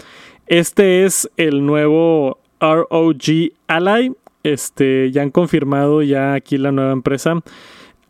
Este 0.47 1.05
es 1.05 1.31
el 1.37 1.65
nuevo 1.65 2.39
ROG 2.61 3.53
Ally. 3.67 4.13
Este, 4.43 5.11
ya 5.11 5.23
han 5.23 5.31
confirmado 5.31 6.03
ya 6.03 6.35
aquí 6.35 6.59
la 6.59 6.73
nueva 6.73 6.93
empresa. 6.93 7.41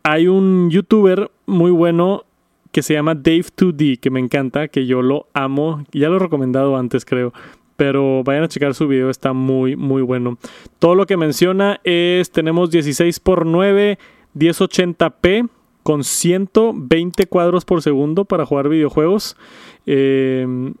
Hay 0.03 0.27
un 0.27 0.69
youtuber 0.69 1.31
muy 1.45 1.71
bueno 1.71 2.25
que 2.71 2.81
se 2.81 2.93
llama 2.93 3.15
Dave2D, 3.15 3.99
que 3.99 4.09
me 4.09 4.19
encanta, 4.19 4.67
que 4.67 4.85
yo 4.85 5.01
lo 5.01 5.27
amo. 5.33 5.83
Ya 5.93 6.09
lo 6.09 6.17
he 6.17 6.19
recomendado 6.19 6.75
antes, 6.77 7.05
creo 7.05 7.31
pero 7.75 8.23
vayan 8.23 8.43
a 8.43 8.47
checar 8.47 8.73
su 8.73 8.87
video, 8.87 9.09
está 9.09 9.33
muy, 9.33 9.75
muy 9.75 10.01
bueno. 10.01 10.37
Todo 10.79 10.95
lo 10.95 11.05
que 11.05 11.17
menciona 11.17 11.79
es, 11.83 12.31
tenemos 12.31 12.71
16 12.71 13.17
x 13.17 13.21
9, 13.45 13.97
1080p 14.35 15.49
con 15.83 16.03
120 16.03 17.27
cuadros 17.27 17.65
por 17.65 17.81
segundo 17.81 18.25
para 18.25 18.45
jugar 18.45 18.69
videojuegos. 18.69 19.37
Em, 19.85 20.73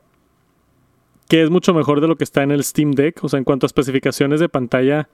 que 1.27 1.43
es 1.43 1.49
mucho 1.49 1.73
mejor 1.73 2.01
de 2.01 2.07
lo 2.07 2.15
que 2.15 2.23
está 2.23 2.43
en 2.43 2.51
el 2.51 2.63
Steam 2.63 2.91
Deck. 2.91 3.23
O 3.23 3.29
sea, 3.29 3.37
en 3.37 3.43
cuanto 3.43 3.65
a 3.65 3.67
especificaciones 3.67 4.39
de 4.39 4.49
pantalla, 4.49 5.09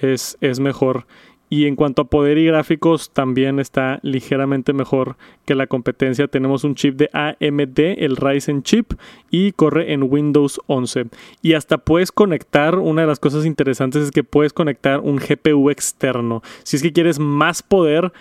es, 0.00 0.36
es 0.40 0.60
mejor. 0.60 1.06
Y 1.52 1.66
en 1.66 1.74
cuanto 1.74 2.02
a 2.02 2.04
poder 2.04 2.38
y 2.38 2.46
gráficos, 2.46 3.10
también 3.10 3.58
está 3.58 3.98
ligeramente 4.02 4.72
mejor 4.72 5.16
que 5.44 5.56
la 5.56 5.66
competencia. 5.66 6.28
Tenemos 6.28 6.62
un 6.62 6.76
chip 6.76 6.94
de 6.94 7.10
AMD, 7.12 7.80
el 7.98 8.16
Ryzen 8.16 8.62
chip, 8.62 8.92
y 9.32 9.50
corre 9.50 9.92
en 9.92 10.04
Windows 10.04 10.60
11. 10.68 11.06
Y 11.42 11.54
hasta 11.54 11.78
puedes 11.78 12.12
conectar, 12.12 12.78
una 12.78 13.00
de 13.00 13.08
las 13.08 13.18
cosas 13.18 13.46
interesantes 13.46 14.04
es 14.04 14.10
que 14.12 14.22
puedes 14.22 14.52
conectar 14.52 15.00
un 15.00 15.16
GPU 15.16 15.70
externo. 15.70 16.40
Si 16.62 16.76
es 16.76 16.82
que 16.82 16.92
quieres 16.92 17.18
más 17.18 17.64
poder, 17.64 18.12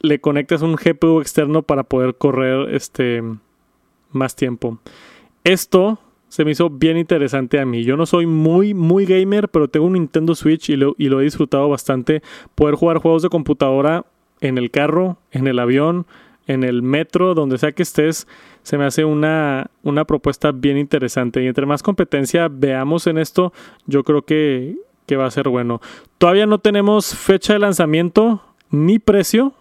le 0.00 0.20
conectas 0.20 0.60
un 0.60 0.76
GPU 0.76 1.22
externo 1.22 1.62
para 1.62 1.84
poder 1.84 2.16
correr 2.16 2.74
este 2.74 3.22
más 4.12 4.36
tiempo. 4.36 4.78
Esto 5.42 5.98
se 6.36 6.44
me 6.44 6.50
hizo 6.50 6.68
bien 6.68 6.98
interesante 6.98 7.58
a 7.58 7.64
mí. 7.64 7.82
Yo 7.82 7.96
no 7.96 8.04
soy 8.04 8.26
muy, 8.26 8.74
muy 8.74 9.06
gamer, 9.06 9.48
pero 9.48 9.68
tengo 9.68 9.86
un 9.86 9.94
Nintendo 9.94 10.34
Switch 10.34 10.68
y 10.68 10.76
lo, 10.76 10.94
y 10.98 11.08
lo 11.08 11.22
he 11.22 11.24
disfrutado 11.24 11.66
bastante. 11.66 12.20
Poder 12.54 12.74
jugar 12.74 12.98
juegos 12.98 13.22
de 13.22 13.30
computadora 13.30 14.04
en 14.42 14.58
el 14.58 14.70
carro, 14.70 15.16
en 15.30 15.46
el 15.46 15.58
avión, 15.58 16.06
en 16.46 16.62
el 16.62 16.82
metro, 16.82 17.32
donde 17.32 17.56
sea 17.56 17.72
que 17.72 17.82
estés, 17.82 18.28
se 18.62 18.76
me 18.76 18.84
hace 18.84 19.06
una, 19.06 19.70
una 19.82 20.04
propuesta 20.04 20.52
bien 20.52 20.76
interesante. 20.76 21.42
Y 21.42 21.46
entre 21.46 21.64
más 21.64 21.82
competencia 21.82 22.48
veamos 22.50 23.06
en 23.06 23.16
esto, 23.16 23.54
yo 23.86 24.04
creo 24.04 24.20
que, 24.20 24.76
que 25.06 25.16
va 25.16 25.24
a 25.24 25.30
ser 25.30 25.48
bueno. 25.48 25.80
Todavía 26.18 26.44
no 26.44 26.58
tenemos 26.58 27.14
fecha 27.14 27.54
de 27.54 27.60
lanzamiento 27.60 28.42
ni 28.68 28.98
precio, 28.98 29.54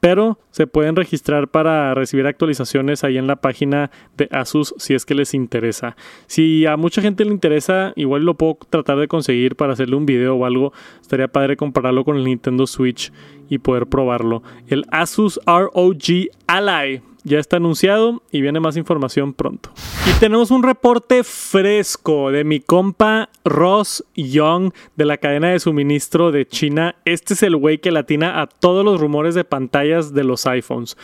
pero 0.00 0.38
se 0.50 0.66
pueden 0.66 0.96
registrar 0.96 1.48
para 1.48 1.94
recibir 1.94 2.26
actualizaciones 2.26 3.04
ahí 3.04 3.18
en 3.18 3.26
la 3.26 3.36
página 3.36 3.90
de 4.16 4.28
Asus 4.30 4.74
si 4.78 4.94
es 4.94 5.04
que 5.04 5.14
les 5.14 5.34
interesa. 5.34 5.96
Si 6.26 6.66
a 6.66 6.76
mucha 6.76 7.02
gente 7.02 7.24
le 7.24 7.32
interesa, 7.32 7.92
igual 7.96 8.24
lo 8.24 8.34
puedo 8.34 8.58
tratar 8.70 8.98
de 8.98 9.08
conseguir 9.08 9.56
para 9.56 9.72
hacerle 9.72 9.96
un 9.96 10.06
video 10.06 10.36
o 10.36 10.44
algo. 10.44 10.72
Estaría 11.00 11.28
padre 11.28 11.56
compararlo 11.56 12.04
con 12.04 12.16
el 12.16 12.24
Nintendo 12.24 12.66
Switch 12.66 13.12
y 13.48 13.58
poder 13.58 13.86
probarlo. 13.86 14.42
El 14.68 14.84
Asus 14.90 15.40
ROG 15.46 16.30
Ally 16.46 17.02
ya 17.28 17.38
está 17.38 17.58
anunciado 17.58 18.22
y 18.32 18.40
viene 18.40 18.60
más 18.60 18.76
información 18.76 19.34
pronto. 19.34 19.70
Y 20.06 20.18
tenemos 20.18 20.50
un 20.50 20.62
reporte 20.62 21.22
fresco 21.24 22.30
de 22.30 22.44
mi 22.44 22.60
compa 22.60 23.28
Ross 23.44 24.04
Young 24.14 24.72
de 24.96 25.04
la 25.04 25.18
cadena 25.18 25.50
de 25.50 25.60
suministro 25.60 26.32
de 26.32 26.46
China. 26.46 26.96
Este 27.04 27.34
es 27.34 27.42
el 27.42 27.56
güey 27.56 27.78
que 27.78 27.92
latina 27.92 28.40
a 28.40 28.46
todos 28.46 28.84
los 28.84 29.00
rumores 29.00 29.34
de 29.34 29.44
pantallas 29.44 30.12
de 30.12 30.24
los 30.24 30.46
iPhones. 30.46 30.96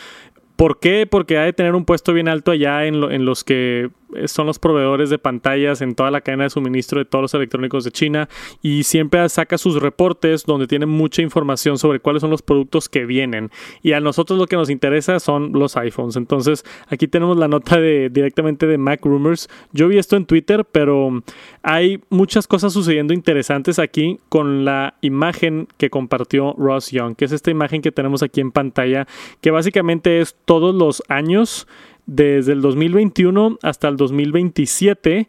¿Por 0.55 0.79
qué? 0.79 1.05
Porque 1.09 1.37
ha 1.37 1.43
de 1.43 1.53
tener 1.53 1.75
un 1.75 1.85
puesto 1.85 2.13
bien 2.13 2.27
alto 2.27 2.51
allá 2.51 2.85
en, 2.85 2.95
en 2.95 3.25
los 3.25 3.43
que 3.43 3.89
son 4.27 4.47
los 4.47 4.59
proveedores 4.59 5.09
de 5.09 5.17
pantallas 5.17 5.81
en 5.81 5.95
toda 5.95 6.11
la 6.11 6.21
cadena 6.21 6.45
de 6.45 6.49
suministro 6.49 6.99
de 6.99 7.05
todos 7.05 7.23
los 7.23 7.33
electrónicos 7.33 7.83
de 7.83 7.91
China 7.91 8.29
y 8.61 8.83
siempre 8.83 9.27
saca 9.29 9.57
sus 9.57 9.81
reportes 9.81 10.43
donde 10.45 10.67
tiene 10.67 10.85
mucha 10.85 11.21
información 11.21 11.77
sobre 11.77 11.99
cuáles 11.99 12.21
son 12.21 12.29
los 12.29 12.41
productos 12.41 12.89
que 12.89 13.05
vienen. 13.05 13.51
Y 13.81 13.93
a 13.93 13.99
nosotros 13.99 14.39
lo 14.39 14.47
que 14.47 14.55
nos 14.55 14.69
interesa 14.69 15.19
son 15.19 15.53
los 15.53 15.77
iPhones. 15.77 16.15
Entonces 16.15 16.63
aquí 16.87 17.07
tenemos 17.07 17.37
la 17.37 17.47
nota 17.47 17.79
de, 17.79 18.09
directamente 18.09 18.67
de 18.67 18.77
Mac 18.77 19.05
Rumors. 19.05 19.49
Yo 19.71 19.87
vi 19.87 19.97
esto 19.97 20.15
en 20.15 20.25
Twitter, 20.25 20.65
pero 20.65 21.23
hay 21.63 22.01
muchas 22.09 22.47
cosas 22.47 22.73
sucediendo 22.73 23.13
interesantes 23.13 23.79
aquí 23.79 24.19
con 24.29 24.65
la 24.65 24.95
imagen 25.01 25.67
que 25.77 25.89
compartió 25.89 26.53
Ross 26.57 26.91
Young, 26.91 27.15
que 27.15 27.25
es 27.25 27.31
esta 27.31 27.51
imagen 27.51 27.81
que 27.81 27.91
tenemos 27.91 28.23
aquí 28.23 28.41
en 28.41 28.51
pantalla, 28.51 29.07
que 29.41 29.51
básicamente 29.51 30.19
es 30.19 30.35
todos 30.45 30.73
los 30.73 31.03
años 31.07 31.67
desde 32.05 32.53
el 32.53 32.61
2021 32.61 33.59
hasta 33.61 33.87
el 33.87 33.97
2027 33.97 35.27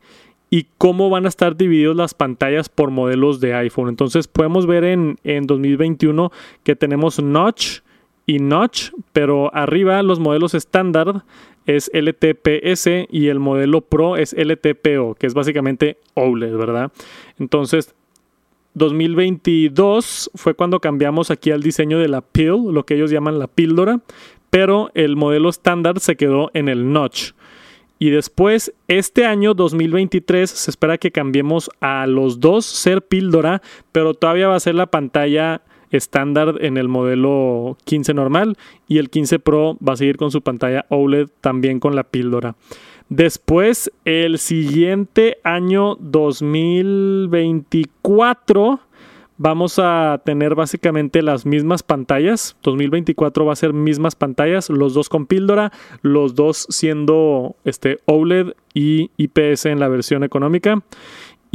y 0.50 0.66
cómo 0.78 1.11
van 1.11 1.26
a 1.26 1.28
estar 1.28 1.56
divididos 1.56 1.97
las 1.97 2.14
pantallas 2.14 2.68
por 2.68 2.90
modelos 2.90 3.40
de 3.40 3.54
iPhone. 3.54 3.88
Entonces 3.88 4.28
podemos 4.28 4.66
ver 4.66 4.85
en, 4.85 5.18
en 5.25 5.47
2021 5.47 6.30
que 6.62 6.76
tenemos 6.76 7.21
notch 7.23 7.80
y 8.26 8.38
notch, 8.38 8.90
pero 9.12 9.54
arriba 9.54 10.02
los 10.02 10.21
modelos 10.21 10.54
estándar 10.54 11.25
es 11.66 11.90
LTPS 11.92 13.09
y 13.11 13.28
el 13.28 13.40
modelo 13.40 13.80
Pro 13.80 14.16
es 14.16 14.35
LTPO, 14.35 15.16
que 15.16 15.26
es 15.26 15.35
básicamente 15.35 15.99
OLED, 16.14 16.56
¿verdad? 16.56 16.92
Entonces 17.38 17.95
2022 18.75 20.30
fue 20.35 20.54
cuando 20.54 20.80
cambiamos 20.80 21.30
aquí 21.30 21.50
al 21.50 21.62
diseño 21.62 21.99
de 21.99 22.09
la 22.09 22.21
pill, 22.21 22.73
lo 22.73 22.85
que 22.85 22.95
ellos 22.95 23.11
llaman 23.11 23.38
la 23.38 23.47
píldora, 23.47 24.00
pero 24.57 24.91
el 24.95 25.17
modelo 25.17 25.51
estándar 25.51 26.01
se 26.01 26.17
quedó 26.17 26.51
en 26.55 26.71
el 26.71 26.91
notch. 26.91 27.33
Y 27.99 28.09
después, 28.09 28.73
este 28.89 29.27
año 29.27 29.53
2023, 29.53 30.49
se 30.49 30.71
espera 30.71 30.97
que 30.97 31.11
cambiemos 31.11 31.69
a 31.83 32.07
los 32.07 32.41
dos 32.41 32.65
ser 32.65 33.03
píldora, 33.03 33.61
pero 33.93 34.15
todavía 34.15 34.49
va 34.49 34.57
a 34.57 34.61
ser 34.61 34.75
la 34.75 34.87
pantalla 34.87 35.61
estándar 35.91 36.55
en 36.63 36.79
el 36.79 36.89
modelo 36.89 37.77
15 37.85 38.15
normal 38.15 38.57
y 38.89 38.97
el 38.97 39.11
15 39.11 39.41
Pro 39.41 39.77
va 39.87 39.93
a 39.93 39.99
seguir 39.99 40.17
con 40.17 40.31
su 40.31 40.41
pantalla 40.41 40.87
OLED 40.89 41.29
también 41.43 41.79
con 41.79 41.95
la 41.95 42.05
píldora. 42.05 42.57
Después, 43.11 43.93
el 44.07 44.39
siguiente 44.39 45.37
año 45.45 45.97
2024 46.01 48.81
vamos 49.38 49.78
a 49.78 50.21
tener 50.25 50.55
básicamente 50.55 51.23
las 51.23 51.47
mismas 51.47 51.83
pantallas. 51.83 52.57
2024 52.62 53.45
va 53.45 53.52
a 53.52 53.57
ser 53.57 53.73
mismas 53.73 54.14
pantallas, 54.14 54.71
los 54.71 54.95
dos 54.95 55.09
con 55.09 55.26
píldora, 55.26 55.73
los 56.02 56.35
dos 56.35 56.66
siendo 56.71 57.57
este 57.64 57.99
OLED 58.07 58.55
y 58.75 59.11
IPS 59.16 59.66
en 59.66 59.81
la 59.81 59.88
versión 59.88 60.25
económica. 60.25 60.83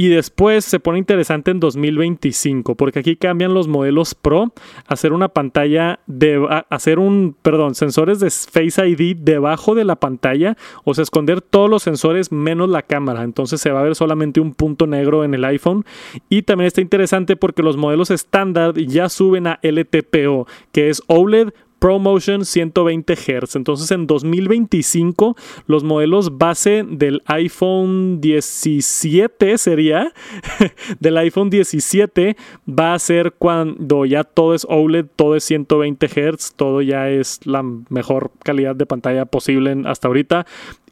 Y 0.01 0.07
después 0.07 0.65
se 0.65 0.79
pone 0.79 0.97
interesante 0.97 1.51
en 1.51 1.59
2025, 1.59 2.73
porque 2.73 2.97
aquí 2.97 3.15
cambian 3.17 3.53
los 3.53 3.67
modelos 3.67 4.15
Pro 4.15 4.51
hacer 4.87 5.13
una 5.13 5.27
pantalla 5.27 5.99
de 6.07 6.43
hacer 6.71 6.97
un, 6.97 7.35
perdón, 7.39 7.75
sensores 7.75 8.19
de 8.19 8.31
Face 8.31 8.83
ID 8.83 9.17
debajo 9.17 9.75
de 9.75 9.85
la 9.85 9.97
pantalla, 9.97 10.57
o 10.85 10.95
sea, 10.95 11.03
esconder 11.03 11.41
todos 11.41 11.69
los 11.69 11.83
sensores 11.83 12.31
menos 12.31 12.67
la 12.67 12.81
cámara. 12.81 13.21
Entonces 13.21 13.61
se 13.61 13.69
va 13.69 13.81
a 13.81 13.83
ver 13.83 13.93
solamente 13.93 14.39
un 14.39 14.55
punto 14.55 14.87
negro 14.87 15.23
en 15.23 15.35
el 15.35 15.45
iPhone. 15.45 15.85
Y 16.29 16.41
también 16.41 16.65
está 16.65 16.81
interesante 16.81 17.35
porque 17.35 17.61
los 17.61 17.77
modelos 17.77 18.09
estándar 18.09 18.73
ya 18.73 19.07
suben 19.07 19.45
a 19.45 19.59
LTPO, 19.61 20.47
que 20.71 20.89
es 20.89 21.03
OLED 21.05 21.53
ProMotion 21.81 22.45
120 22.45 23.15
Hz. 23.15 23.55
Entonces 23.55 23.89
en 23.89 24.05
2025 24.05 25.35
los 25.65 25.83
modelos 25.83 26.37
base 26.37 26.85
del 26.87 27.23
iPhone 27.25 28.21
17 28.21 29.57
sería, 29.57 30.13
del 30.99 31.17
iPhone 31.17 31.49
17 31.49 32.37
va 32.69 32.93
a 32.93 32.99
ser 32.99 33.33
cuando 33.33 34.05
ya 34.05 34.23
todo 34.23 34.53
es 34.53 34.67
OLED, 34.69 35.07
todo 35.15 35.35
es 35.35 35.43
120 35.45 36.07
Hz, 36.07 36.53
todo 36.55 36.83
ya 36.83 37.09
es 37.09 37.39
la 37.47 37.63
mejor 37.89 38.31
calidad 38.43 38.75
de 38.75 38.85
pantalla 38.85 39.25
posible 39.25 39.75
hasta 39.85 40.07
ahorita. 40.07 40.45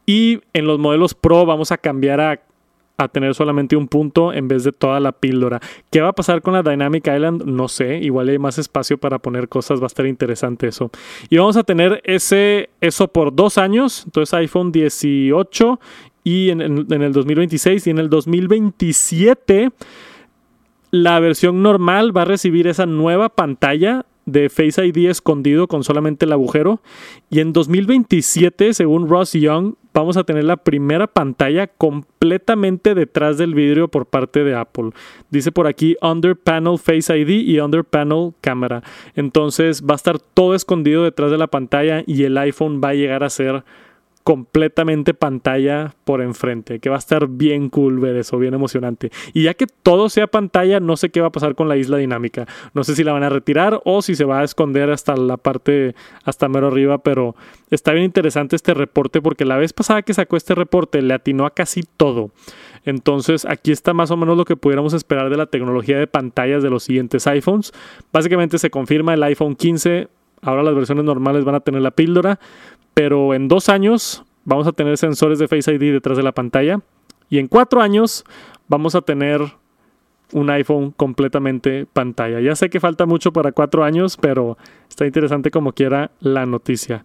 Y 0.06 0.40
en 0.54 0.66
los 0.66 0.80
modelos 0.80 1.14
Pro 1.14 1.46
vamos 1.46 1.70
a 1.70 1.78
cambiar 1.78 2.20
a 2.20 2.40
a 3.00 3.08
tener 3.08 3.34
solamente 3.34 3.76
un 3.76 3.88
punto 3.88 4.32
en 4.32 4.48
vez 4.48 4.64
de 4.64 4.72
toda 4.72 5.00
la 5.00 5.12
píldora. 5.12 5.60
¿Qué 5.90 6.00
va 6.00 6.08
a 6.08 6.12
pasar 6.12 6.42
con 6.42 6.54
la 6.54 6.62
Dynamic 6.62 7.06
Island? 7.06 7.44
No 7.44 7.68
sé, 7.68 7.98
igual 7.98 8.28
hay 8.28 8.38
más 8.38 8.58
espacio 8.58 8.98
para 8.98 9.18
poner 9.18 9.48
cosas, 9.48 9.80
va 9.80 9.84
a 9.84 9.86
estar 9.86 10.06
interesante 10.06 10.68
eso. 10.68 10.90
Y 11.28 11.36
vamos 11.36 11.56
a 11.56 11.62
tener 11.62 12.00
ese, 12.04 12.70
eso 12.80 13.08
por 13.08 13.34
dos 13.34 13.58
años, 13.58 14.02
entonces 14.06 14.34
iPhone 14.34 14.72
18 14.72 15.80
y 16.24 16.50
en, 16.50 16.60
en 16.60 17.02
el 17.02 17.12
2026 17.12 17.86
y 17.86 17.90
en 17.90 17.98
el 17.98 18.10
2027 18.10 19.70
la 20.90 21.20
versión 21.20 21.62
normal 21.62 22.16
va 22.16 22.22
a 22.22 22.26
recibir 22.26 22.66
esa 22.66 22.86
nueva 22.86 23.28
pantalla 23.28 24.04
de 24.26 24.48
Face 24.48 24.84
ID 24.84 25.08
escondido 25.08 25.66
con 25.66 25.84
solamente 25.84 26.24
el 26.24 26.32
agujero. 26.32 26.80
Y 27.30 27.40
en 27.40 27.52
2027, 27.52 28.74
según 28.74 29.08
Ross 29.08 29.32
Young, 29.32 29.74
vamos 29.92 30.16
a 30.16 30.24
tener 30.24 30.44
la 30.44 30.56
primera 30.56 31.06
pantalla 31.06 31.66
completamente 31.66 32.94
detrás 32.94 33.38
del 33.38 33.54
vidrio 33.54 33.88
por 33.88 34.06
parte 34.06 34.44
de 34.44 34.54
Apple. 34.54 34.90
Dice 35.30 35.52
por 35.52 35.66
aquí 35.66 35.96
Under 36.02 36.36
Panel 36.36 36.78
Face 36.78 37.16
ID 37.16 37.28
y 37.28 37.60
Under 37.60 37.84
Panel 37.84 38.32
Cámara. 38.40 38.82
Entonces 39.14 39.84
va 39.84 39.94
a 39.94 39.96
estar 39.96 40.18
todo 40.18 40.54
escondido 40.54 41.04
detrás 41.04 41.30
de 41.30 41.38
la 41.38 41.48
pantalla 41.48 42.02
y 42.06 42.24
el 42.24 42.36
iPhone 42.38 42.80
va 42.82 42.90
a 42.90 42.94
llegar 42.94 43.24
a 43.24 43.30
ser 43.30 43.64
completamente 44.22 45.14
pantalla 45.14 45.94
por 46.04 46.20
enfrente, 46.20 46.78
que 46.78 46.90
va 46.90 46.96
a 46.96 46.98
estar 46.98 47.26
bien 47.28 47.68
cool 47.70 47.98
ver 47.98 48.16
eso, 48.16 48.38
bien 48.38 48.54
emocionante. 48.54 49.10
Y 49.32 49.44
ya 49.44 49.54
que 49.54 49.66
todo 49.66 50.08
sea 50.08 50.26
pantalla, 50.26 50.78
no 50.80 50.96
sé 50.96 51.10
qué 51.10 51.20
va 51.20 51.28
a 51.28 51.32
pasar 51.32 51.54
con 51.54 51.68
la 51.68 51.76
isla 51.76 51.96
dinámica. 51.96 52.46
No 52.74 52.84
sé 52.84 52.94
si 52.94 53.04
la 53.04 53.12
van 53.12 53.22
a 53.22 53.30
retirar 53.30 53.80
o 53.84 54.02
si 54.02 54.14
se 54.14 54.24
va 54.24 54.40
a 54.40 54.44
esconder 54.44 54.90
hasta 54.90 55.16
la 55.16 55.36
parte, 55.36 55.94
hasta 56.24 56.48
mero 56.48 56.68
arriba, 56.68 56.98
pero 56.98 57.34
está 57.70 57.92
bien 57.92 58.04
interesante 58.04 58.56
este 58.56 58.74
reporte 58.74 59.22
porque 59.22 59.44
la 59.44 59.56
vez 59.56 59.72
pasada 59.72 60.02
que 60.02 60.14
sacó 60.14 60.36
este 60.36 60.54
reporte 60.54 61.00
le 61.02 61.14
atinó 61.14 61.46
a 61.46 61.50
casi 61.50 61.82
todo. 61.82 62.30
Entonces 62.84 63.44
aquí 63.46 63.72
está 63.72 63.94
más 63.94 64.10
o 64.10 64.16
menos 64.16 64.36
lo 64.36 64.44
que 64.44 64.56
pudiéramos 64.56 64.92
esperar 64.92 65.30
de 65.30 65.36
la 65.36 65.46
tecnología 65.46 65.98
de 65.98 66.06
pantallas 66.06 66.62
de 66.62 66.70
los 66.70 66.84
siguientes 66.84 67.26
iPhones. 67.26 67.72
Básicamente 68.12 68.58
se 68.58 68.70
confirma 68.70 69.14
el 69.14 69.22
iPhone 69.22 69.54
15 69.54 70.08
Ahora 70.42 70.62
las 70.62 70.74
versiones 70.74 71.04
normales 71.04 71.44
van 71.44 71.54
a 71.54 71.60
tener 71.60 71.82
la 71.82 71.90
píldora, 71.90 72.38
pero 72.94 73.34
en 73.34 73.48
dos 73.48 73.68
años 73.68 74.24
vamos 74.44 74.66
a 74.66 74.72
tener 74.72 74.96
sensores 74.96 75.38
de 75.38 75.48
Face 75.48 75.72
ID 75.72 75.92
detrás 75.92 76.16
de 76.16 76.22
la 76.22 76.32
pantalla 76.32 76.80
y 77.28 77.38
en 77.38 77.48
cuatro 77.48 77.80
años 77.80 78.24
vamos 78.68 78.94
a 78.94 79.02
tener 79.02 79.40
un 80.32 80.50
iPhone 80.50 80.92
completamente 80.92 81.86
pantalla. 81.92 82.40
Ya 82.40 82.54
sé 82.54 82.70
que 82.70 82.80
falta 82.80 83.06
mucho 83.06 83.32
para 83.32 83.52
cuatro 83.52 83.84
años, 83.84 84.16
pero 84.16 84.56
está 84.88 85.06
interesante 85.06 85.50
como 85.50 85.72
quiera 85.72 86.10
la 86.20 86.46
noticia. 86.46 87.04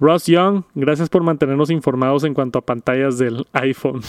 Ross 0.00 0.26
Young, 0.26 0.64
gracias 0.74 1.08
por 1.08 1.22
mantenernos 1.22 1.70
informados 1.70 2.24
en 2.24 2.34
cuanto 2.34 2.58
a 2.58 2.62
pantallas 2.62 3.18
del 3.18 3.46
iPhone. 3.52 4.00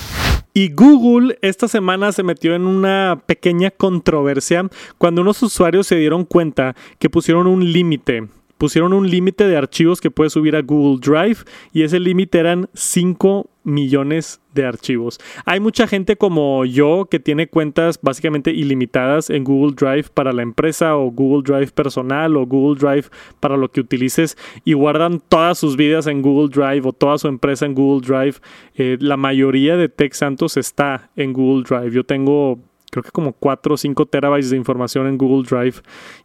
Y 0.53 0.73
Google 0.73 1.37
esta 1.41 1.67
semana 1.67 2.11
se 2.11 2.23
metió 2.23 2.55
en 2.55 2.65
una 2.65 3.21
pequeña 3.25 3.71
controversia 3.71 4.67
cuando 4.97 5.21
unos 5.21 5.43
usuarios 5.43 5.85
se 5.85 5.97
dieron 5.97 6.23
cuenta 6.25 6.75
que 6.97 7.09
pusieron 7.09 7.45
un 7.45 7.71
límite 7.71 8.27
pusieron 8.57 8.93
un 8.93 9.09
límite 9.09 9.47
de 9.47 9.57
archivos 9.57 10.01
que 10.01 10.11
puedes 10.11 10.33
subir 10.33 10.55
a 10.55 10.61
Google 10.61 10.99
Drive 10.99 11.39
y 11.73 11.83
ese 11.83 11.99
límite 11.99 12.39
eran 12.39 12.69
5 12.73 13.49
millones 13.63 14.39
de 14.53 14.65
archivos. 14.65 15.19
Hay 15.45 15.59
mucha 15.59 15.87
gente 15.87 16.15
como 16.15 16.65
yo 16.65 17.07
que 17.09 17.19
tiene 17.19 17.47
cuentas 17.47 17.99
básicamente 18.01 18.51
ilimitadas 18.51 19.29
en 19.29 19.43
Google 19.43 19.75
Drive 19.75 20.09
para 20.13 20.31
la 20.31 20.43
empresa 20.43 20.95
o 20.95 21.11
Google 21.11 21.43
Drive 21.43 21.71
personal 21.71 22.37
o 22.37 22.45
Google 22.45 22.79
Drive 22.79 23.09
para 23.39 23.57
lo 23.57 23.69
que 23.71 23.81
utilices 23.81 24.37
y 24.63 24.73
guardan 24.73 25.19
todas 25.27 25.57
sus 25.57 25.75
vidas 25.75 26.07
en 26.07 26.21
Google 26.21 26.49
Drive 26.49 26.87
o 26.87 26.93
toda 26.93 27.17
su 27.17 27.27
empresa 27.27 27.65
en 27.65 27.73
Google 27.73 28.07
Drive. 28.07 28.35
Eh, 28.75 28.97
la 28.99 29.17
mayoría 29.17 29.75
de 29.75 29.89
Tech 29.89 30.13
Santos 30.13 30.57
está 30.57 31.09
en 31.15 31.33
Google 31.33 31.63
Drive. 31.67 31.91
Yo 31.91 32.05
tengo 32.05 32.59
creo 32.95 33.03
que 33.03 33.11
como 33.11 33.33
4 33.33 33.73
o 33.73 33.77
5 33.77 34.05
terabytes 34.05 34.49
de 34.51 34.55
información 34.55 35.05
en 35.07 35.17
Google 35.17 35.45
Drive 35.49 35.81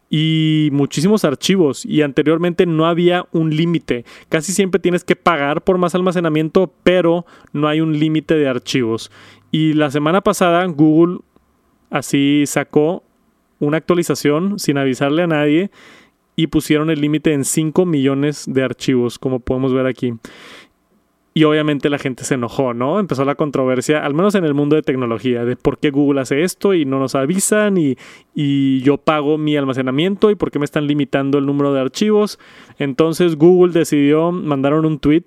y 0.08 0.68
muchísimos 0.70 1.24
archivos 1.24 1.84
y 1.84 2.02
anteriormente 2.02 2.64
no 2.64 2.86
había 2.86 3.26
un 3.32 3.50
límite. 3.50 4.04
Casi 4.28 4.52
siempre 4.52 4.78
tienes 4.78 5.02
que 5.02 5.16
pagar 5.16 5.62
por 5.64 5.78
más 5.78 5.96
almacenamiento, 5.96 6.72
pero 6.84 7.26
no 7.52 7.66
hay 7.66 7.80
un 7.80 7.98
límite 7.98 8.34
de 8.34 8.48
archivos. 8.48 9.10
Y 9.50 9.72
la 9.72 9.90
semana 9.90 10.20
pasada 10.20 10.64
Google 10.66 11.18
así 11.90 12.44
sacó 12.46 13.02
una 13.58 13.78
actualización 13.78 14.60
sin 14.60 14.78
avisarle 14.78 15.24
a 15.24 15.26
nadie 15.26 15.72
y 16.36 16.46
pusieron 16.46 16.88
el 16.90 17.00
límite 17.00 17.32
en 17.32 17.44
5 17.44 17.84
millones 17.84 18.44
de 18.46 18.62
archivos, 18.62 19.18
como 19.18 19.40
podemos 19.40 19.74
ver 19.74 19.86
aquí. 19.86 20.14
Y 21.32 21.44
obviamente 21.44 21.88
la 21.90 21.98
gente 21.98 22.24
se 22.24 22.34
enojó, 22.34 22.74
¿no? 22.74 22.98
Empezó 22.98 23.24
la 23.24 23.36
controversia, 23.36 24.04
al 24.04 24.14
menos 24.14 24.34
en 24.34 24.44
el 24.44 24.52
mundo 24.52 24.74
de 24.74 24.82
tecnología, 24.82 25.44
de 25.44 25.54
por 25.54 25.78
qué 25.78 25.90
Google 25.90 26.20
hace 26.20 26.42
esto 26.42 26.74
y 26.74 26.84
no 26.84 26.98
nos 26.98 27.14
avisan 27.14 27.76
y, 27.78 27.96
y, 28.34 28.80
yo 28.80 28.96
pago 28.96 29.38
mi 29.38 29.56
almacenamiento 29.56 30.30
y 30.30 30.34
por 30.34 30.50
qué 30.50 30.58
me 30.58 30.64
están 30.64 30.88
limitando 30.88 31.38
el 31.38 31.46
número 31.46 31.72
de 31.72 31.80
archivos. 31.80 32.40
Entonces 32.78 33.36
Google 33.36 33.72
decidió, 33.72 34.32
mandaron 34.32 34.84
un 34.84 34.98
tweet 34.98 35.26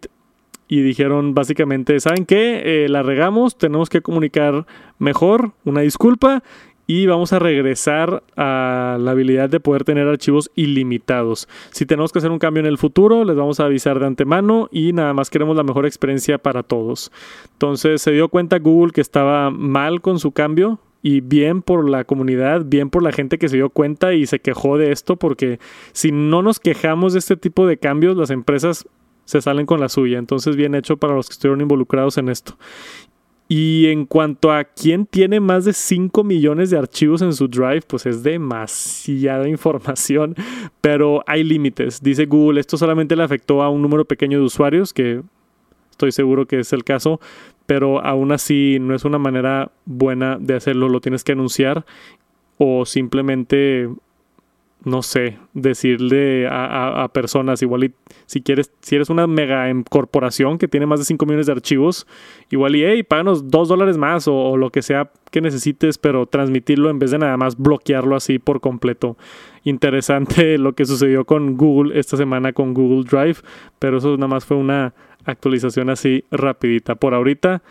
y 0.67 0.81
dijeron 0.81 1.33
básicamente, 1.33 1.99
¿saben 1.99 2.25
qué? 2.25 2.83
Eh, 2.85 2.89
la 2.89 3.03
regamos, 3.03 3.57
tenemos 3.57 3.89
que 3.89 4.01
comunicar 4.01 4.65
mejor, 4.97 5.51
una 5.63 5.81
disculpa 5.81 6.43
y 6.87 7.05
vamos 7.05 7.33
a 7.33 7.39
regresar 7.39 8.23
a 8.35 8.97
la 8.99 9.11
habilidad 9.11 9.49
de 9.49 9.59
poder 9.59 9.83
tener 9.83 10.07
archivos 10.07 10.51
ilimitados. 10.55 11.47
Si 11.71 11.85
tenemos 11.85 12.11
que 12.11 12.19
hacer 12.19 12.31
un 12.31 12.39
cambio 12.39 12.61
en 12.61 12.67
el 12.67 12.77
futuro, 12.77 13.23
les 13.23 13.35
vamos 13.35 13.59
a 13.59 13.65
avisar 13.65 13.99
de 13.99 14.05
antemano 14.05 14.69
y 14.71 14.93
nada 14.93 15.13
más 15.13 15.29
queremos 15.29 15.55
la 15.55 15.63
mejor 15.63 15.85
experiencia 15.85 16.37
para 16.37 16.63
todos. 16.63 17.11
Entonces 17.53 18.01
se 18.01 18.11
dio 18.11 18.29
cuenta 18.29 18.59
Google 18.59 18.91
que 18.91 19.01
estaba 19.01 19.49
mal 19.49 20.01
con 20.01 20.19
su 20.19 20.31
cambio 20.31 20.79
y 21.01 21.21
bien 21.21 21.61
por 21.61 21.89
la 21.89 22.05
comunidad, 22.05 22.63
bien 22.65 22.89
por 22.89 23.03
la 23.03 23.11
gente 23.11 23.37
que 23.37 23.49
se 23.49 23.57
dio 23.57 23.69
cuenta 23.69 24.13
y 24.13 24.25
se 24.25 24.39
quejó 24.39 24.77
de 24.77 24.91
esto 24.91 25.17
porque 25.17 25.59
si 25.91 26.11
no 26.11 26.41
nos 26.41 26.59
quejamos 26.59 27.13
de 27.13 27.19
este 27.19 27.37
tipo 27.37 27.67
de 27.67 27.77
cambios, 27.77 28.17
las 28.17 28.29
empresas 28.29 28.87
se 29.25 29.41
salen 29.41 29.65
con 29.65 29.79
la 29.79 29.89
suya. 29.89 30.17
Entonces, 30.17 30.55
bien 30.55 30.75
hecho 30.75 30.97
para 30.97 31.15
los 31.15 31.27
que 31.27 31.33
estuvieron 31.33 31.61
involucrados 31.61 32.17
en 32.17 32.29
esto. 32.29 32.57
Y 33.55 33.85
en 33.85 34.07
cuanto 34.07 34.51
a 34.51 34.63
quién 34.63 35.05
tiene 35.05 35.39
más 35.39 35.63
de 35.63 35.73
5 35.73 36.23
millones 36.23 36.71
de 36.71 36.77
archivos 36.79 37.21
en 37.21 37.33
su 37.33 37.47
drive, 37.47 37.83
pues 37.85 38.07
es 38.07 38.23
demasiada 38.23 39.47
información, 39.47 40.33
pero 40.81 41.23
hay 41.27 41.43
límites. 41.43 42.01
Dice 42.01 42.25
Google, 42.25 42.59
esto 42.59 42.77
solamente 42.77 43.15
le 43.15 43.21
afectó 43.21 43.61
a 43.61 43.69
un 43.69 43.83
número 43.83 44.05
pequeño 44.05 44.39
de 44.39 44.45
usuarios, 44.45 44.91
que 44.91 45.21
estoy 45.91 46.11
seguro 46.11 46.47
que 46.47 46.61
es 46.61 46.73
el 46.73 46.83
caso, 46.83 47.21
pero 47.67 48.03
aún 48.03 48.31
así 48.31 48.79
no 48.81 48.95
es 48.95 49.05
una 49.05 49.19
manera 49.19 49.71
buena 49.85 50.39
de 50.39 50.55
hacerlo, 50.55 50.89
lo 50.89 50.99
tienes 50.99 51.23
que 51.23 51.33
anunciar 51.33 51.85
o 52.57 52.87
simplemente 52.87 53.87
no 54.85 55.01
sé, 55.01 55.37
decirle 55.53 56.47
a, 56.49 57.09
personas, 57.13 57.61
igual 57.61 57.85
y, 57.85 57.93
si 58.25 58.41
quieres, 58.41 58.71
si 58.81 58.95
eres 58.95 59.09
una 59.09 59.27
mega 59.27 59.65
corporación 59.89 60.57
que 60.57 60.67
tiene 60.67 60.85
más 60.85 60.99
de 60.99 61.05
5 61.05 61.25
millones 61.25 61.45
de 61.45 61.53
archivos, 61.53 62.05
igual 62.49 62.75
y, 62.75 62.83
hey, 62.83 63.03
páganos 63.03 63.49
2 63.49 63.67
dólares 63.69 63.97
más 63.97 64.27
o, 64.27 64.57
lo 64.57 64.71
que 64.71 64.81
sea 64.81 65.11
que 65.31 65.41
necesites, 65.41 65.97
pero 65.97 66.25
transmitirlo 66.25 66.89
en 66.89 66.99
vez 66.99 67.11
de 67.11 67.19
nada 67.19 67.37
más 67.37 67.57
bloquearlo 67.57 68.15
así 68.15 68.39
por 68.39 68.59
completo. 68.59 69.17
Interesante 69.63 70.57
lo 70.57 70.73
que 70.73 70.85
sucedió 70.85 71.25
con 71.25 71.55
Google 71.55 71.97
esta 71.97 72.17
semana 72.17 72.51
con 72.51 72.73
Google 72.73 73.05
Drive, 73.09 73.37
pero 73.79 73.97
eso 73.97 74.15
nada 74.17 74.27
más 74.27 74.45
fue 74.45 74.57
una 74.57 74.93
actualización 75.25 75.89
así 75.89 76.25
rapidita. 76.29 76.95
Por 76.95 77.13
ahorita, 77.13 77.63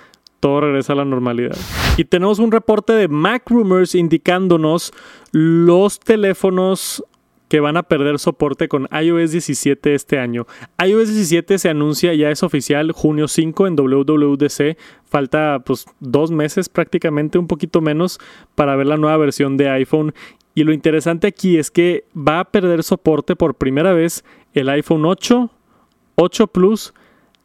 todo 0.42 0.60
regresa 0.60 0.94
a 0.94 0.96
la 0.96 1.04
normalidad. 1.04 1.56
Y 1.96 2.04
tenemos 2.04 2.40
un 2.40 2.50
reporte 2.50 2.92
de 2.94 3.06
Mac 3.06 3.48
Rumors 3.48 3.94
indicándonos 3.94 4.92
los 5.30 6.00
teléfonos 6.00 7.04
que 7.48 7.60
van 7.60 7.76
a 7.76 7.84
perder 7.84 8.18
soporte 8.18 8.66
con 8.66 8.88
iOS 8.90 9.30
17 9.30 9.94
este 9.94 10.18
año. 10.18 10.48
iOS 10.84 11.10
17 11.10 11.58
se 11.58 11.68
anuncia, 11.68 12.12
ya 12.14 12.30
es 12.30 12.42
oficial, 12.42 12.90
junio 12.90 13.28
5 13.28 13.68
en 13.68 13.76
WWDC. 13.76 14.76
Falta 15.04 15.62
pues 15.64 15.86
dos 16.00 16.32
meses 16.32 16.68
prácticamente, 16.68 17.38
un 17.38 17.46
poquito 17.46 17.80
menos, 17.80 18.18
para 18.56 18.74
ver 18.74 18.88
la 18.88 18.96
nueva 18.96 19.18
versión 19.18 19.56
de 19.56 19.70
iPhone. 19.70 20.12
Y 20.56 20.64
lo 20.64 20.72
interesante 20.72 21.28
aquí 21.28 21.56
es 21.56 21.70
que 21.70 22.04
va 22.16 22.40
a 22.40 22.50
perder 22.50 22.82
soporte 22.82 23.36
por 23.36 23.54
primera 23.54 23.92
vez 23.92 24.24
el 24.54 24.68
iPhone 24.70 25.04
8, 25.04 25.50
8 26.16 26.46
Plus 26.48 26.94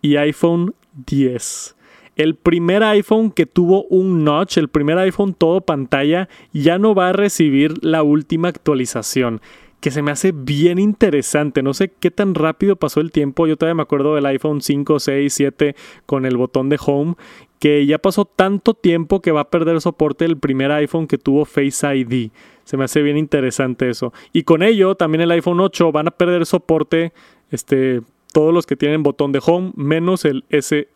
y 0.01 0.15
iPhone 0.15 0.73
10. 1.05 1.76
El 2.17 2.33
primer 2.35 2.83
iPhone 2.83 3.31
que 3.31 3.45
tuvo 3.45 3.83
un 3.85 4.23
notch, 4.23 4.57
el 4.57 4.69
primer 4.69 4.97
iPhone 4.97 5.35
todo 5.35 5.61
pantalla, 5.61 6.27
ya 6.51 6.79
no 6.79 6.95
va 6.95 7.09
a 7.09 7.13
recibir 7.13 7.83
la 7.83 8.01
última 8.01 8.47
actualización 8.47 9.39
que 9.79 9.91
se 9.91 10.01
me 10.01 10.09
hace 10.09 10.31
bien 10.31 10.79
interesante. 10.79 11.61
No 11.61 11.75
sé 11.75 11.91
qué 11.99 12.09
tan 12.09 12.33
rápido 12.33 12.75
pasó 12.75 12.99
el 12.99 13.11
tiempo. 13.11 13.45
Yo 13.45 13.57
todavía 13.57 13.75
me 13.75 13.83
acuerdo 13.83 14.15
del 14.15 14.25
iPhone 14.25 14.61
5, 14.61 14.99
6, 14.99 15.31
7 15.31 15.75
con 16.07 16.25
el 16.25 16.37
botón 16.37 16.69
de 16.69 16.79
home, 16.83 17.15
que 17.59 17.85
ya 17.85 17.99
pasó 17.99 18.25
tanto 18.25 18.73
tiempo 18.73 19.21
que 19.21 19.31
va 19.31 19.41
a 19.41 19.49
perder 19.49 19.79
soporte 19.79 20.25
el 20.25 20.37
primer 20.37 20.71
iPhone 20.71 21.07
que 21.07 21.19
tuvo 21.19 21.45
Face 21.45 21.95
ID. 21.95 22.31
Se 22.63 22.77
me 22.77 22.85
hace 22.85 23.03
bien 23.03 23.17
interesante 23.17 23.89
eso. 23.89 24.11
Y 24.33 24.43
con 24.43 24.63
ello 24.63 24.95
también 24.95 25.21
el 25.21 25.31
iPhone 25.31 25.59
8 25.59 25.91
van 25.91 26.07
a 26.07 26.11
perder 26.11 26.45
soporte 26.45 27.13
este 27.51 28.01
todos 28.33 28.53
los 28.53 28.65
que 28.65 28.75
tienen 28.75 29.03
botón 29.03 29.31
de 29.31 29.41
home 29.43 29.71
menos 29.75 30.25
el 30.25 30.43
SE 30.49 30.89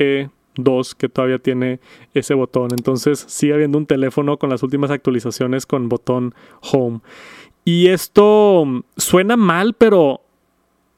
2 0.56 0.96
que 0.96 1.10
todavía 1.10 1.40
tiene 1.40 1.80
ese 2.14 2.34
botón. 2.34 2.70
Entonces 2.72 3.26
sigue 3.28 3.54
habiendo 3.54 3.78
un 3.78 3.86
teléfono 3.86 4.38
con 4.38 4.50
las 4.50 4.64
últimas 4.64 4.92
actualizaciones 4.92 5.66
con 5.66 5.90
botón 5.90 6.34
home. 6.62 7.02
Y 7.64 7.88
esto 7.88 8.84
suena 8.98 9.38
mal, 9.38 9.74
pero 9.74 10.22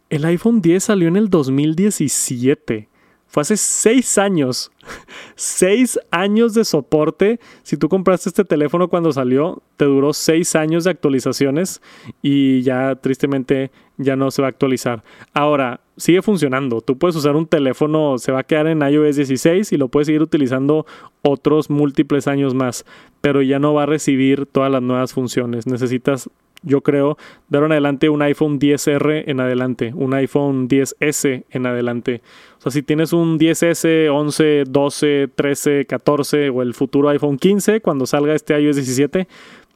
el 0.09 0.25
iPhone 0.25 0.61
10 0.61 0.83
salió 0.83 1.07
en 1.07 1.17
el 1.17 1.29
2017. 1.29 2.87
Fue 3.33 3.41
hace 3.41 3.57
seis 3.57 4.19
años. 4.19 4.71
seis 5.35 5.99
años 6.11 6.53
de 6.53 6.63
soporte. 6.63 7.39
Si 7.63 7.77
tú 7.77 7.89
compraste 7.89 8.29
este 8.29 8.45
teléfono 8.45 8.89
cuando 8.89 9.11
salió, 9.11 9.63
te 9.75 9.85
duró 9.85 10.13
seis 10.13 10.55
años 10.55 10.83
de 10.83 10.91
actualizaciones 10.91 11.81
y 12.21 12.61
ya 12.61 12.95
tristemente 12.95 13.71
ya 13.97 14.15
no 14.15 14.29
se 14.29 14.43
va 14.43 14.49
a 14.49 14.51
actualizar. 14.51 15.03
Ahora, 15.33 15.81
sigue 15.97 16.21
funcionando. 16.21 16.81
Tú 16.81 16.99
puedes 16.99 17.15
usar 17.15 17.35
un 17.35 17.47
teléfono, 17.47 18.19
se 18.19 18.31
va 18.31 18.41
a 18.41 18.43
quedar 18.43 18.67
en 18.67 18.83
iOS 18.83 19.15
16 19.15 19.71
y 19.71 19.77
lo 19.77 19.87
puedes 19.87 20.05
seguir 20.05 20.21
utilizando 20.21 20.85
otros 21.23 21.71
múltiples 21.71 22.27
años 22.27 22.53
más, 22.53 22.85
pero 23.19 23.41
ya 23.41 23.57
no 23.57 23.73
va 23.73 23.83
a 23.83 23.87
recibir 23.87 24.45
todas 24.45 24.71
las 24.71 24.83
nuevas 24.83 25.11
funciones. 25.11 25.65
Necesitas 25.65 26.29
yo 26.63 26.81
creo, 26.81 27.17
ahora 27.51 27.67
en 27.67 27.71
adelante 27.73 28.09
un 28.09 28.21
iPhone 28.21 28.59
10R 28.59 29.23
en 29.27 29.39
adelante, 29.39 29.93
un 29.95 30.13
iPhone 30.13 30.67
10S 30.67 31.43
en 31.49 31.65
adelante. 31.65 32.21
O 32.57 32.61
sea, 32.61 32.71
si 32.71 32.81
tienes 32.81 33.13
un 33.13 33.37
10S, 33.37 34.09
11, 34.09 34.63
12, 34.67 35.29
13, 35.35 35.85
14 35.85 36.49
o 36.49 36.61
el 36.61 36.73
futuro 36.73 37.09
iPhone 37.09 37.37
15, 37.37 37.81
cuando 37.81 38.05
salga 38.05 38.33
este 38.33 38.59
iOS 38.59 38.77
17, 38.77 39.27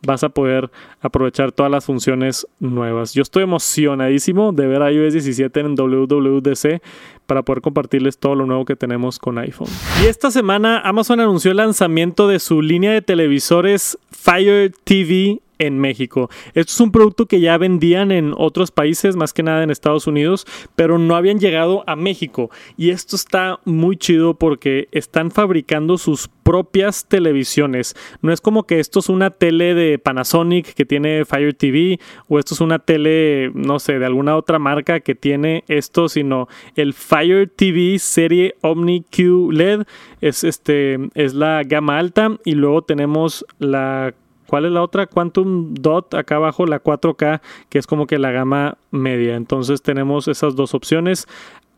vas 0.05 0.23
a 0.23 0.29
poder 0.29 0.69
aprovechar 1.01 1.51
todas 1.51 1.71
las 1.71 1.85
funciones 1.85 2.47
nuevas. 2.59 3.13
Yo 3.13 3.21
estoy 3.21 3.43
emocionadísimo 3.43 4.51
de 4.53 4.67
ver 4.67 4.93
iOS 4.93 5.13
17 5.13 5.59
en 5.59 5.75
WWDC 5.75 6.81
para 7.25 7.41
poder 7.43 7.61
compartirles 7.61 8.17
todo 8.17 8.35
lo 8.35 8.45
nuevo 8.45 8.65
que 8.65 8.75
tenemos 8.75 9.19
con 9.19 9.37
iPhone. 9.37 9.67
Y 10.03 10.07
esta 10.07 10.31
semana 10.31 10.79
Amazon 10.79 11.19
anunció 11.19 11.51
el 11.51 11.57
lanzamiento 11.57 12.27
de 12.27 12.39
su 12.39 12.61
línea 12.61 12.91
de 12.91 13.01
televisores 13.01 13.97
Fire 14.11 14.71
TV 14.83 15.41
en 15.59 15.79
México. 15.79 16.29
Esto 16.53 16.71
es 16.71 16.79
un 16.79 16.91
producto 16.91 17.25
que 17.25 17.39
ya 17.39 17.57
vendían 17.57 18.11
en 18.11 18.33
otros 18.35 18.71
países, 18.71 19.15
más 19.15 19.33
que 19.33 19.43
nada 19.43 19.63
en 19.63 19.71
Estados 19.71 20.07
Unidos, 20.07 20.45
pero 20.75 20.97
no 20.97 21.15
habían 21.15 21.39
llegado 21.39 21.83
a 21.87 21.95
México. 21.95 22.49
Y 22.75 22.89
esto 22.89 23.15
está 23.15 23.59
muy 23.65 23.97
chido 23.97 24.35
porque 24.35 24.87
están 24.91 25.31
fabricando 25.31 25.97
sus 25.97 26.29
propias 26.43 27.07
televisiones. 27.07 27.95
No 28.21 28.31
es 28.31 28.39
como 28.39 28.63
que 28.63 28.79
esto 28.79 28.99
es 28.99 29.09
una 29.09 29.31
tele 29.31 29.73
de 29.73 29.99
Panasonic 29.99 30.73
que 30.73 30.85
tiene 30.85 31.25
Fire 31.25 31.53
TV 31.53 31.99
o 32.29 32.39
esto 32.39 32.53
es 32.53 32.61
una 32.61 32.79
tele, 32.79 33.51
no 33.53 33.79
sé, 33.79 33.99
de 33.99 34.05
alguna 34.05 34.37
otra 34.37 34.57
marca 34.57 35.01
que 35.01 35.13
tiene 35.13 35.63
esto, 35.67 36.07
sino 36.07 36.47
el 36.75 36.93
Fire 36.93 37.49
TV 37.53 37.99
serie 37.99 38.55
Omni 38.61 39.03
Q 39.03 39.51
LED 39.51 39.83
es 40.21 40.43
este 40.43 40.97
es 41.13 41.33
la 41.33 41.63
gama 41.63 41.97
alta 41.97 42.37
y 42.45 42.53
luego 42.53 42.81
tenemos 42.81 43.45
la 43.59 44.13
¿Cuál 44.47 44.65
es 44.65 44.71
la 44.71 44.81
otra? 44.81 45.07
Quantum 45.07 45.73
Dot, 45.73 46.13
acá 46.13 46.37
abajo 46.37 46.65
la 46.65 46.81
4K, 46.81 47.41
que 47.69 47.79
es 47.79 47.87
como 47.87 48.07
que 48.07 48.17
la 48.17 48.31
gama 48.31 48.77
media. 48.91 49.35
Entonces 49.35 49.81
tenemos 49.81 50.27
esas 50.27 50.55
dos 50.55 50.73
opciones. 50.73 51.27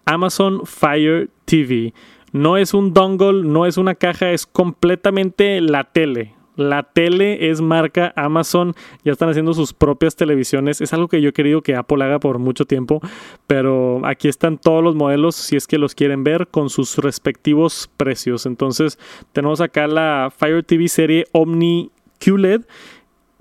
Amazon 0.06 0.66
Fire 0.66 1.30
TV. 1.46 1.94
No 2.32 2.58
es 2.58 2.74
un 2.74 2.94
dongle, 2.94 3.44
no 3.44 3.66
es 3.66 3.78
una 3.78 3.96
caja, 3.96 4.32
es 4.32 4.46
completamente 4.46 5.62
la 5.62 5.84
tele. 5.84 6.34
La 6.60 6.84
tele 6.84 7.50
es 7.50 7.62
marca 7.62 8.12
Amazon, 8.18 8.76
ya 9.06 9.14
están 9.14 9.30
haciendo 9.30 9.54
sus 9.54 9.72
propias 9.72 10.18
televisiones. 10.18 10.82
Es 10.82 10.92
algo 10.92 11.08
que 11.08 11.22
yo 11.22 11.30
he 11.30 11.34
querido 11.34 11.62
que 11.62 11.74
Apple 11.74 12.04
haga 12.04 12.20
por 12.20 12.38
mucho 12.38 12.66
tiempo, 12.66 13.00
pero 13.48 14.02
aquí 14.06 14.28
están 14.28 14.58
todos 14.58 14.84
los 14.84 14.94
modelos 14.94 15.36
si 15.36 15.56
es 15.56 15.68
que 15.68 15.78
los 15.78 15.96
quieren 15.96 16.26
ver 16.26 16.50
con 16.50 16.70
sus 16.70 16.98
respectivos 16.98 17.90
precios. 17.96 18.46
Entonces 18.46 19.00
tenemos 19.32 19.62
acá 19.62 19.88
la 19.88 20.34
Fire 20.36 20.62
TV 20.64 20.90
serie 20.90 21.26
Omni 21.32 21.92
QLED 22.20 22.64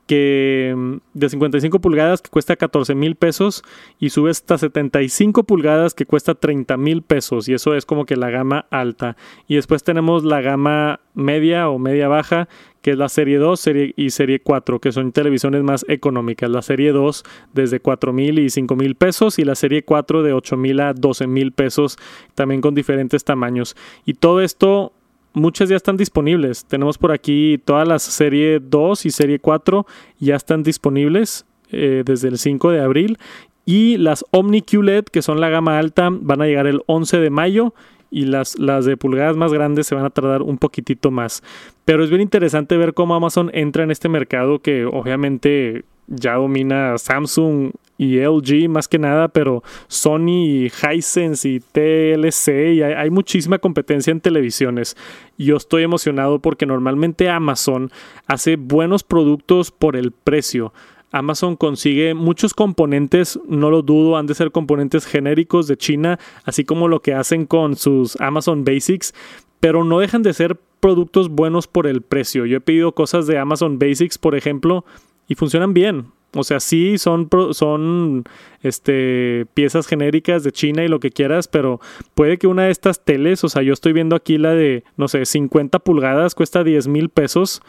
que 0.09 0.75
mm, 0.75 0.97
de 1.13 1.29
55 1.29 1.81
pulgadas 1.81 2.23
que 2.23 2.31
cuesta 2.31 2.57
14 2.57 2.97
mil 2.97 3.15
pesos 3.15 3.63
y 4.01 4.11
sube 4.11 4.31
hasta 4.31 4.59
75 4.59 5.45
pulgadas 5.45 5.95
que 5.95 6.07
cuesta 6.07 6.35
30 6.35 6.77
mil 6.79 7.03
pesos 7.03 7.49
y 7.49 7.53
eso 7.53 7.75
es 7.75 7.85
como 7.87 8.07
que 8.07 8.17
la 8.17 8.31
gama 8.31 8.67
alta. 8.71 9.17
Y 9.47 9.55
después 9.55 9.85
tenemos 9.85 10.25
la 10.25 10.41
gama 10.41 11.01
media 11.15 11.69
o 11.69 11.79
media 11.79 12.09
baja 12.09 12.49
que 12.81 12.93
es 12.93 12.99
la 12.99 13.11
serie 13.11 13.39
2 13.39 13.61
serie 13.61 13.93
y 13.97 14.11
serie 14.11 14.41
4 14.41 14.81
que 14.81 14.93
son 14.93 15.13
televisiones 15.13 15.63
más 15.63 15.85
económicas. 15.89 16.49
La 16.49 16.63
serie 16.63 16.93
2 16.93 17.23
desde 17.53 17.81
4 17.81 18.13
mil 18.15 18.39
y 18.39 18.49
5 18.49 18.77
mil 18.77 18.95
pesos 18.95 19.39
y 19.39 19.45
la 19.45 19.55
serie 19.55 19.85
4 19.85 20.23
de 20.23 20.33
8 20.33 20.57
mil 20.57 20.81
a 20.81 20.95
12 20.95 21.27
mil 21.27 21.53
pesos 21.53 21.99
también 22.35 22.63
con 22.63 22.75
diferentes 22.75 23.25
tamaños. 23.25 23.77
Y 24.07 24.15
todo 24.15 24.41
esto 24.41 24.95
muchas 25.33 25.69
ya 25.69 25.77
están 25.77 25.97
disponibles. 25.97 26.65
Tenemos 26.65 26.99
por 26.99 27.13
aquí 27.13 27.61
todas 27.65 27.87
las 27.87 28.03
serie 28.03 28.61
2 28.61 29.07
y 29.07 29.11
serie 29.11 29.39
4 29.39 29.87
ya 30.19 30.37
están 30.37 30.63
disponibles 30.63 31.47
eh, 31.71 32.03
desde 32.05 32.29
el 32.29 32.39
5 32.39 32.71
de 32.71 32.81
abril. 32.81 33.19
Y 33.65 33.99
las 33.99 34.25
Omni 34.31 34.63
QLED, 34.63 35.05
que 35.05 35.21
son 35.21 35.41
la 35.41 35.51
gama 35.51 35.79
alta, 35.79 36.09
van 36.11 36.41
a 36.41 36.47
llegar 36.47 36.67
el 36.67 36.81
11 36.87 37.19
de 37.19 37.31
mayo. 37.31 37.75
Y 38.11 38.25
las, 38.25 38.59
las 38.59 38.87
de 38.87 38.97
pulgadas 38.97 39.37
más 39.37 39.53
grandes 39.53 39.87
se 39.87 39.95
van 39.95 40.07
a 40.07 40.11
tardar 40.11 40.41
un 40.41 40.57
poquitito 40.57 41.11
más. 41.11 41.43
Pero 41.85 42.03
es 42.03 42.09
bien 42.09 42.23
interesante 42.23 42.79
ver 42.79 42.95
cómo 42.95 43.15
Amazon 43.15 43.51
entra 43.53 43.85
en 43.85 43.91
este 43.91 44.09
mercado 44.09 44.61
que 44.61 44.87
obviamente 44.87 45.85
ya 46.07 46.37
domina 46.37 46.97
Samsung 46.97 47.73
y 47.99 48.21
LG 48.21 48.69
más 48.71 48.89
que 48.89 48.99
nada, 48.99 49.29
pero 49.29 49.63
Sony 49.89 50.47
y 50.47 50.73
Hisense 50.73 51.49
y 51.49 51.61
TLC 51.61 52.75
y 52.75 52.83
hay, 52.83 53.11
muchísima 53.11 53.59
competencia 53.59 54.13
en 54.13 54.21
televisiones. 54.21 54.97
Yo 55.37 55.57
estoy 55.57 55.83
emocionado 55.83 56.39
porque 56.39 56.65
normalmente 56.65 57.29
Amazon 57.29 57.91
hace 58.27 58.57
buenos 58.57 59.03
productos 59.03 59.73
por 59.73 59.97
el 59.97 60.13
precio. 60.13 60.73
Amazon 61.11 61.57
consigue 61.57 62.15
muchos 62.15 62.55
componentes, 62.55 63.41
no 63.49 63.71
lo 63.71 63.83
dudo, 63.83 64.17
han 64.17 64.27
de 64.27 64.35
ser 64.35 64.53
componentes 64.53 65.07
genéricos 65.07 65.67
de 65.67 65.77
China, 65.77 66.19
así 66.45 66.65
como 66.65 66.87
lo 66.87 67.01
que 67.01 67.15
hacen 67.15 67.47
con 67.47 67.77
sus 67.77 68.21
Amazon 68.21 68.65
Basics, 68.65 69.15
pero 69.59 69.85
no 69.85 69.99
dejan 69.99 70.23
de 70.23 70.35
ser 70.35 70.61
productos 70.81 71.31
buenos 71.31 71.67
por 71.67 71.87
el 71.87 72.03
precio. 72.03 72.47
Yo 72.47 72.59
he 72.59 72.61
pedido 72.61 72.93
cosas 72.93 73.27
de 73.27 73.39
Amazon 73.39 73.79
Basics, 73.79 74.19
por 74.19 74.37
ejemplo, 74.37 74.85
y 75.27 75.35
funcionan 75.35 75.75
bien. 75.75 76.13
O 76.35 76.45
sea, 76.45 76.61
sí 76.61 76.99
son, 76.99 77.29
son 77.53 78.25
este, 78.63 79.47
piezas 79.55 79.87
genéricas 79.87 80.45
de 80.45 80.53
China 80.53 80.85
y 80.85 80.89
lo 80.89 81.01
que 81.01 81.11
quieras, 81.11 81.49
pero 81.49 81.81
puede 82.15 82.37
que 82.37 82.47
una 82.47 82.65
de 82.65 82.71
estas 82.71 83.03
teles, 83.03 83.45
o 83.45 83.49
sea, 83.49 83.63
yo 83.63 83.73
estoy 83.73 83.95
viendo 83.95 84.15
aquí 84.15 84.37
la 84.37 84.53
de, 84.53 84.85
no 84.97 85.09
sé, 85.09 85.25
50 85.25 85.79
pulgadas, 85.79 86.35
cuesta 86.35 86.65
10 86.65 86.89
mil 86.89 87.09
pesos. 87.09 87.63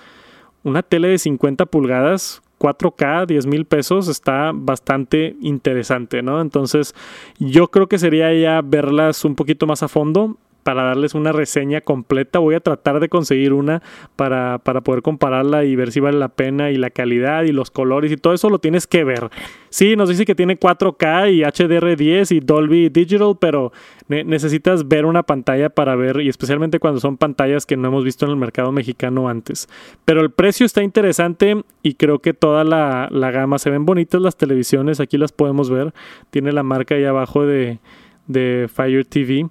Una 0.64 0.84
tele 0.84 1.08
de 1.08 1.18
50 1.18 1.68
pulgadas, 1.68 2.42
4K, 2.60 3.28
10 3.28 3.46
mil 3.46 3.66
pesos, 3.66 4.10
está 4.10 4.52
bastante 4.54 5.38
interesante, 5.42 6.22
¿no? 6.22 6.42
Entonces, 6.42 6.94
yo 7.40 7.70
creo 7.70 7.88
que 7.88 7.98
sería 7.98 8.34
ya 8.34 8.62
verlas 8.62 9.24
un 9.24 9.36
poquito 9.36 9.68
más 9.68 9.84
a 9.84 9.88
fondo 9.88 10.38
para 10.70 10.84
darles 10.84 11.16
una 11.16 11.32
reseña 11.32 11.82
completa. 11.82 12.38
Voy 12.38 12.54
a 12.54 12.60
tratar 12.60 13.00
de 13.00 13.10
conseguir 13.10 13.54
una 13.54 13.82
para, 14.16 14.60
para, 14.60 14.82
poder 14.82 15.02
compararla 15.02 15.66
y 15.66 15.76
ver 15.76 15.92
si 15.92 16.00
vale 16.00 16.20
la 16.20 16.30
pena 16.30 16.70
y 16.70 16.78
la 16.78 16.92
calidad 16.92 17.42
y 17.42 17.52
los 17.52 17.72
colores 17.72 18.12
y 18.12 18.18
todo 18.18 18.36
eso 18.36 18.52
lo 18.52 18.60
tienes 18.60 18.86
que 18.86 19.04
ver. 19.04 19.32
Sí, 19.70 19.96
nos 19.96 20.10
dice 20.10 20.26
que 20.26 20.36
tiene 20.36 20.60
4K 20.60 21.34
y 21.34 21.42
HDR10 21.42 22.36
y 22.36 22.40
Dolby 22.42 22.90
Digital, 22.90 23.36
pero 23.42 23.72
necesitas 24.08 24.88
ver 24.88 25.08
una 25.08 25.24
pantalla 25.24 25.72
para 25.72 25.96
ver 25.96 26.22
y 26.22 26.30
especialmente 26.30 26.78
cuando 26.78 27.00
son 27.00 27.18
pantallas 27.18 27.66
que 27.66 27.76
no 27.76 27.88
hemos 27.88 28.04
visto 28.04 28.26
en 28.26 28.32
el 28.32 28.38
mercado 28.38 28.72
mexicano 28.72 29.28
antes. 29.28 29.68
Pero 30.06 30.22
el 30.22 30.30
precio 30.30 30.68
está 30.68 30.84
interesante 30.84 31.64
y 31.82 31.96
creo 31.96 32.20
que 32.20 32.36
toda 32.36 32.64
la, 32.64 33.08
la 33.10 33.32
gama 33.32 33.58
se 33.58 33.72
ven 33.72 33.88
bonitas 33.88 34.22
las 34.22 34.38
televisiones, 34.38 35.00
aquí 35.00 35.18
las 35.18 35.32
podemos 35.32 35.72
ver. 35.72 35.96
Tiene 36.30 36.52
la 36.52 36.62
marca 36.62 36.94
ahí 36.94 37.06
abajo 37.06 37.48
de, 37.48 37.80
de 38.28 38.70
Fire 38.72 39.04
TV. 39.04 39.50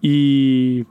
Y 0.00 0.84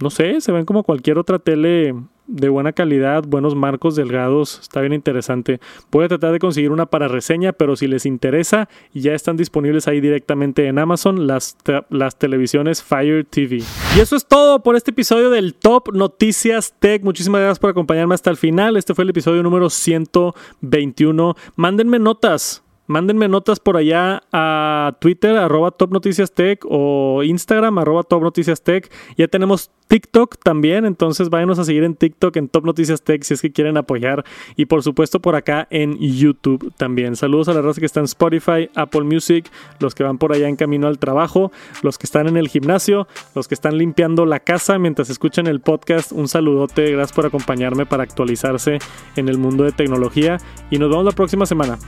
no 0.00 0.10
sé, 0.10 0.40
se 0.40 0.52
ven 0.52 0.64
como 0.64 0.82
cualquier 0.82 1.18
otra 1.18 1.38
tele 1.38 1.94
de 2.26 2.48
buena 2.48 2.72
calidad, 2.72 3.22
buenos 3.26 3.54
marcos 3.54 3.96
delgados, 3.96 4.58
está 4.62 4.80
bien 4.80 4.92
interesante. 4.92 5.60
Voy 5.90 6.04
a 6.04 6.08
tratar 6.08 6.32
de 6.32 6.38
conseguir 6.38 6.70
una 6.70 6.86
para 6.86 7.08
reseña, 7.08 7.52
pero 7.52 7.76
si 7.76 7.86
les 7.86 8.06
interesa, 8.06 8.68
ya 8.92 9.14
están 9.14 9.36
disponibles 9.36 9.88
ahí 9.88 10.00
directamente 10.00 10.66
en 10.66 10.78
Amazon 10.78 11.26
las, 11.26 11.56
las 11.90 12.18
televisiones 12.18 12.82
Fire 12.82 13.24
TV. 13.24 13.62
Y 13.96 14.00
eso 14.00 14.16
es 14.16 14.26
todo 14.26 14.62
por 14.62 14.76
este 14.76 14.92
episodio 14.92 15.30
del 15.30 15.54
Top 15.54 15.92
Noticias 15.92 16.74
Tech. 16.78 17.02
Muchísimas 17.02 17.40
gracias 17.40 17.58
por 17.58 17.70
acompañarme 17.70 18.14
hasta 18.14 18.30
el 18.30 18.36
final. 18.36 18.76
Este 18.76 18.94
fue 18.94 19.04
el 19.04 19.10
episodio 19.10 19.42
número 19.42 19.68
121. 19.68 21.36
Mándenme 21.56 21.98
notas 21.98 22.63
Mándenme 22.86 23.28
notas 23.28 23.60
por 23.60 23.78
allá 23.78 24.22
a 24.30 24.96
Twitter, 25.00 25.36
arroba 25.36 25.70
Top 25.70 25.90
Noticias 25.90 26.32
Tech 26.32 26.60
o 26.68 27.22
Instagram, 27.22 27.78
arroba 27.78 28.02
Top 28.02 28.22
Tech. 28.62 28.92
Ya 29.16 29.26
tenemos 29.28 29.70
TikTok 29.88 30.36
también, 30.42 30.84
entonces 30.84 31.30
váyanos 31.30 31.58
a 31.58 31.64
seguir 31.64 31.84
en 31.84 31.94
TikTok, 31.94 32.36
en 32.36 32.48
Top 32.48 32.64
Noticias 32.64 33.02
Tech, 33.02 33.22
si 33.22 33.34
es 33.34 33.40
que 33.40 33.52
quieren 33.52 33.78
apoyar. 33.78 34.24
Y 34.56 34.66
por 34.66 34.82
supuesto 34.82 35.20
por 35.20 35.34
acá 35.34 35.66
en 35.70 35.98
YouTube 35.98 36.74
también. 36.76 37.16
Saludos 37.16 37.48
a 37.48 37.54
la 37.54 37.62
raza 37.62 37.80
que 37.80 37.86
está 37.86 38.00
en 38.00 38.04
Spotify, 38.04 38.68
Apple 38.74 39.04
Music, 39.04 39.50
los 39.80 39.94
que 39.94 40.04
van 40.04 40.18
por 40.18 40.32
allá 40.32 40.48
en 40.48 40.56
camino 40.56 40.86
al 40.86 40.98
trabajo, 40.98 41.52
los 41.82 41.96
que 41.96 42.06
están 42.06 42.28
en 42.28 42.36
el 42.36 42.48
gimnasio, 42.48 43.08
los 43.34 43.48
que 43.48 43.54
están 43.54 43.78
limpiando 43.78 44.26
la 44.26 44.40
casa 44.40 44.78
mientras 44.78 45.08
escuchan 45.08 45.46
el 45.46 45.60
podcast. 45.60 46.12
Un 46.12 46.28
saludote, 46.28 46.90
gracias 46.92 47.14
por 47.14 47.24
acompañarme 47.24 47.86
para 47.86 48.02
actualizarse 48.02 48.78
en 49.16 49.28
el 49.30 49.38
mundo 49.38 49.64
de 49.64 49.72
tecnología 49.72 50.36
y 50.70 50.78
nos 50.78 50.90
vemos 50.90 51.06
la 51.06 51.12
próxima 51.12 51.46
semana. 51.46 51.78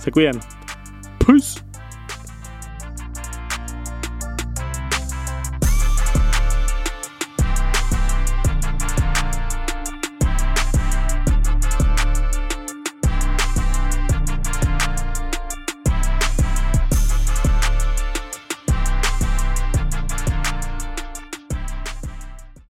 Se 0.00 0.10
cuidan. 0.10 0.40
Peace. 1.26 1.67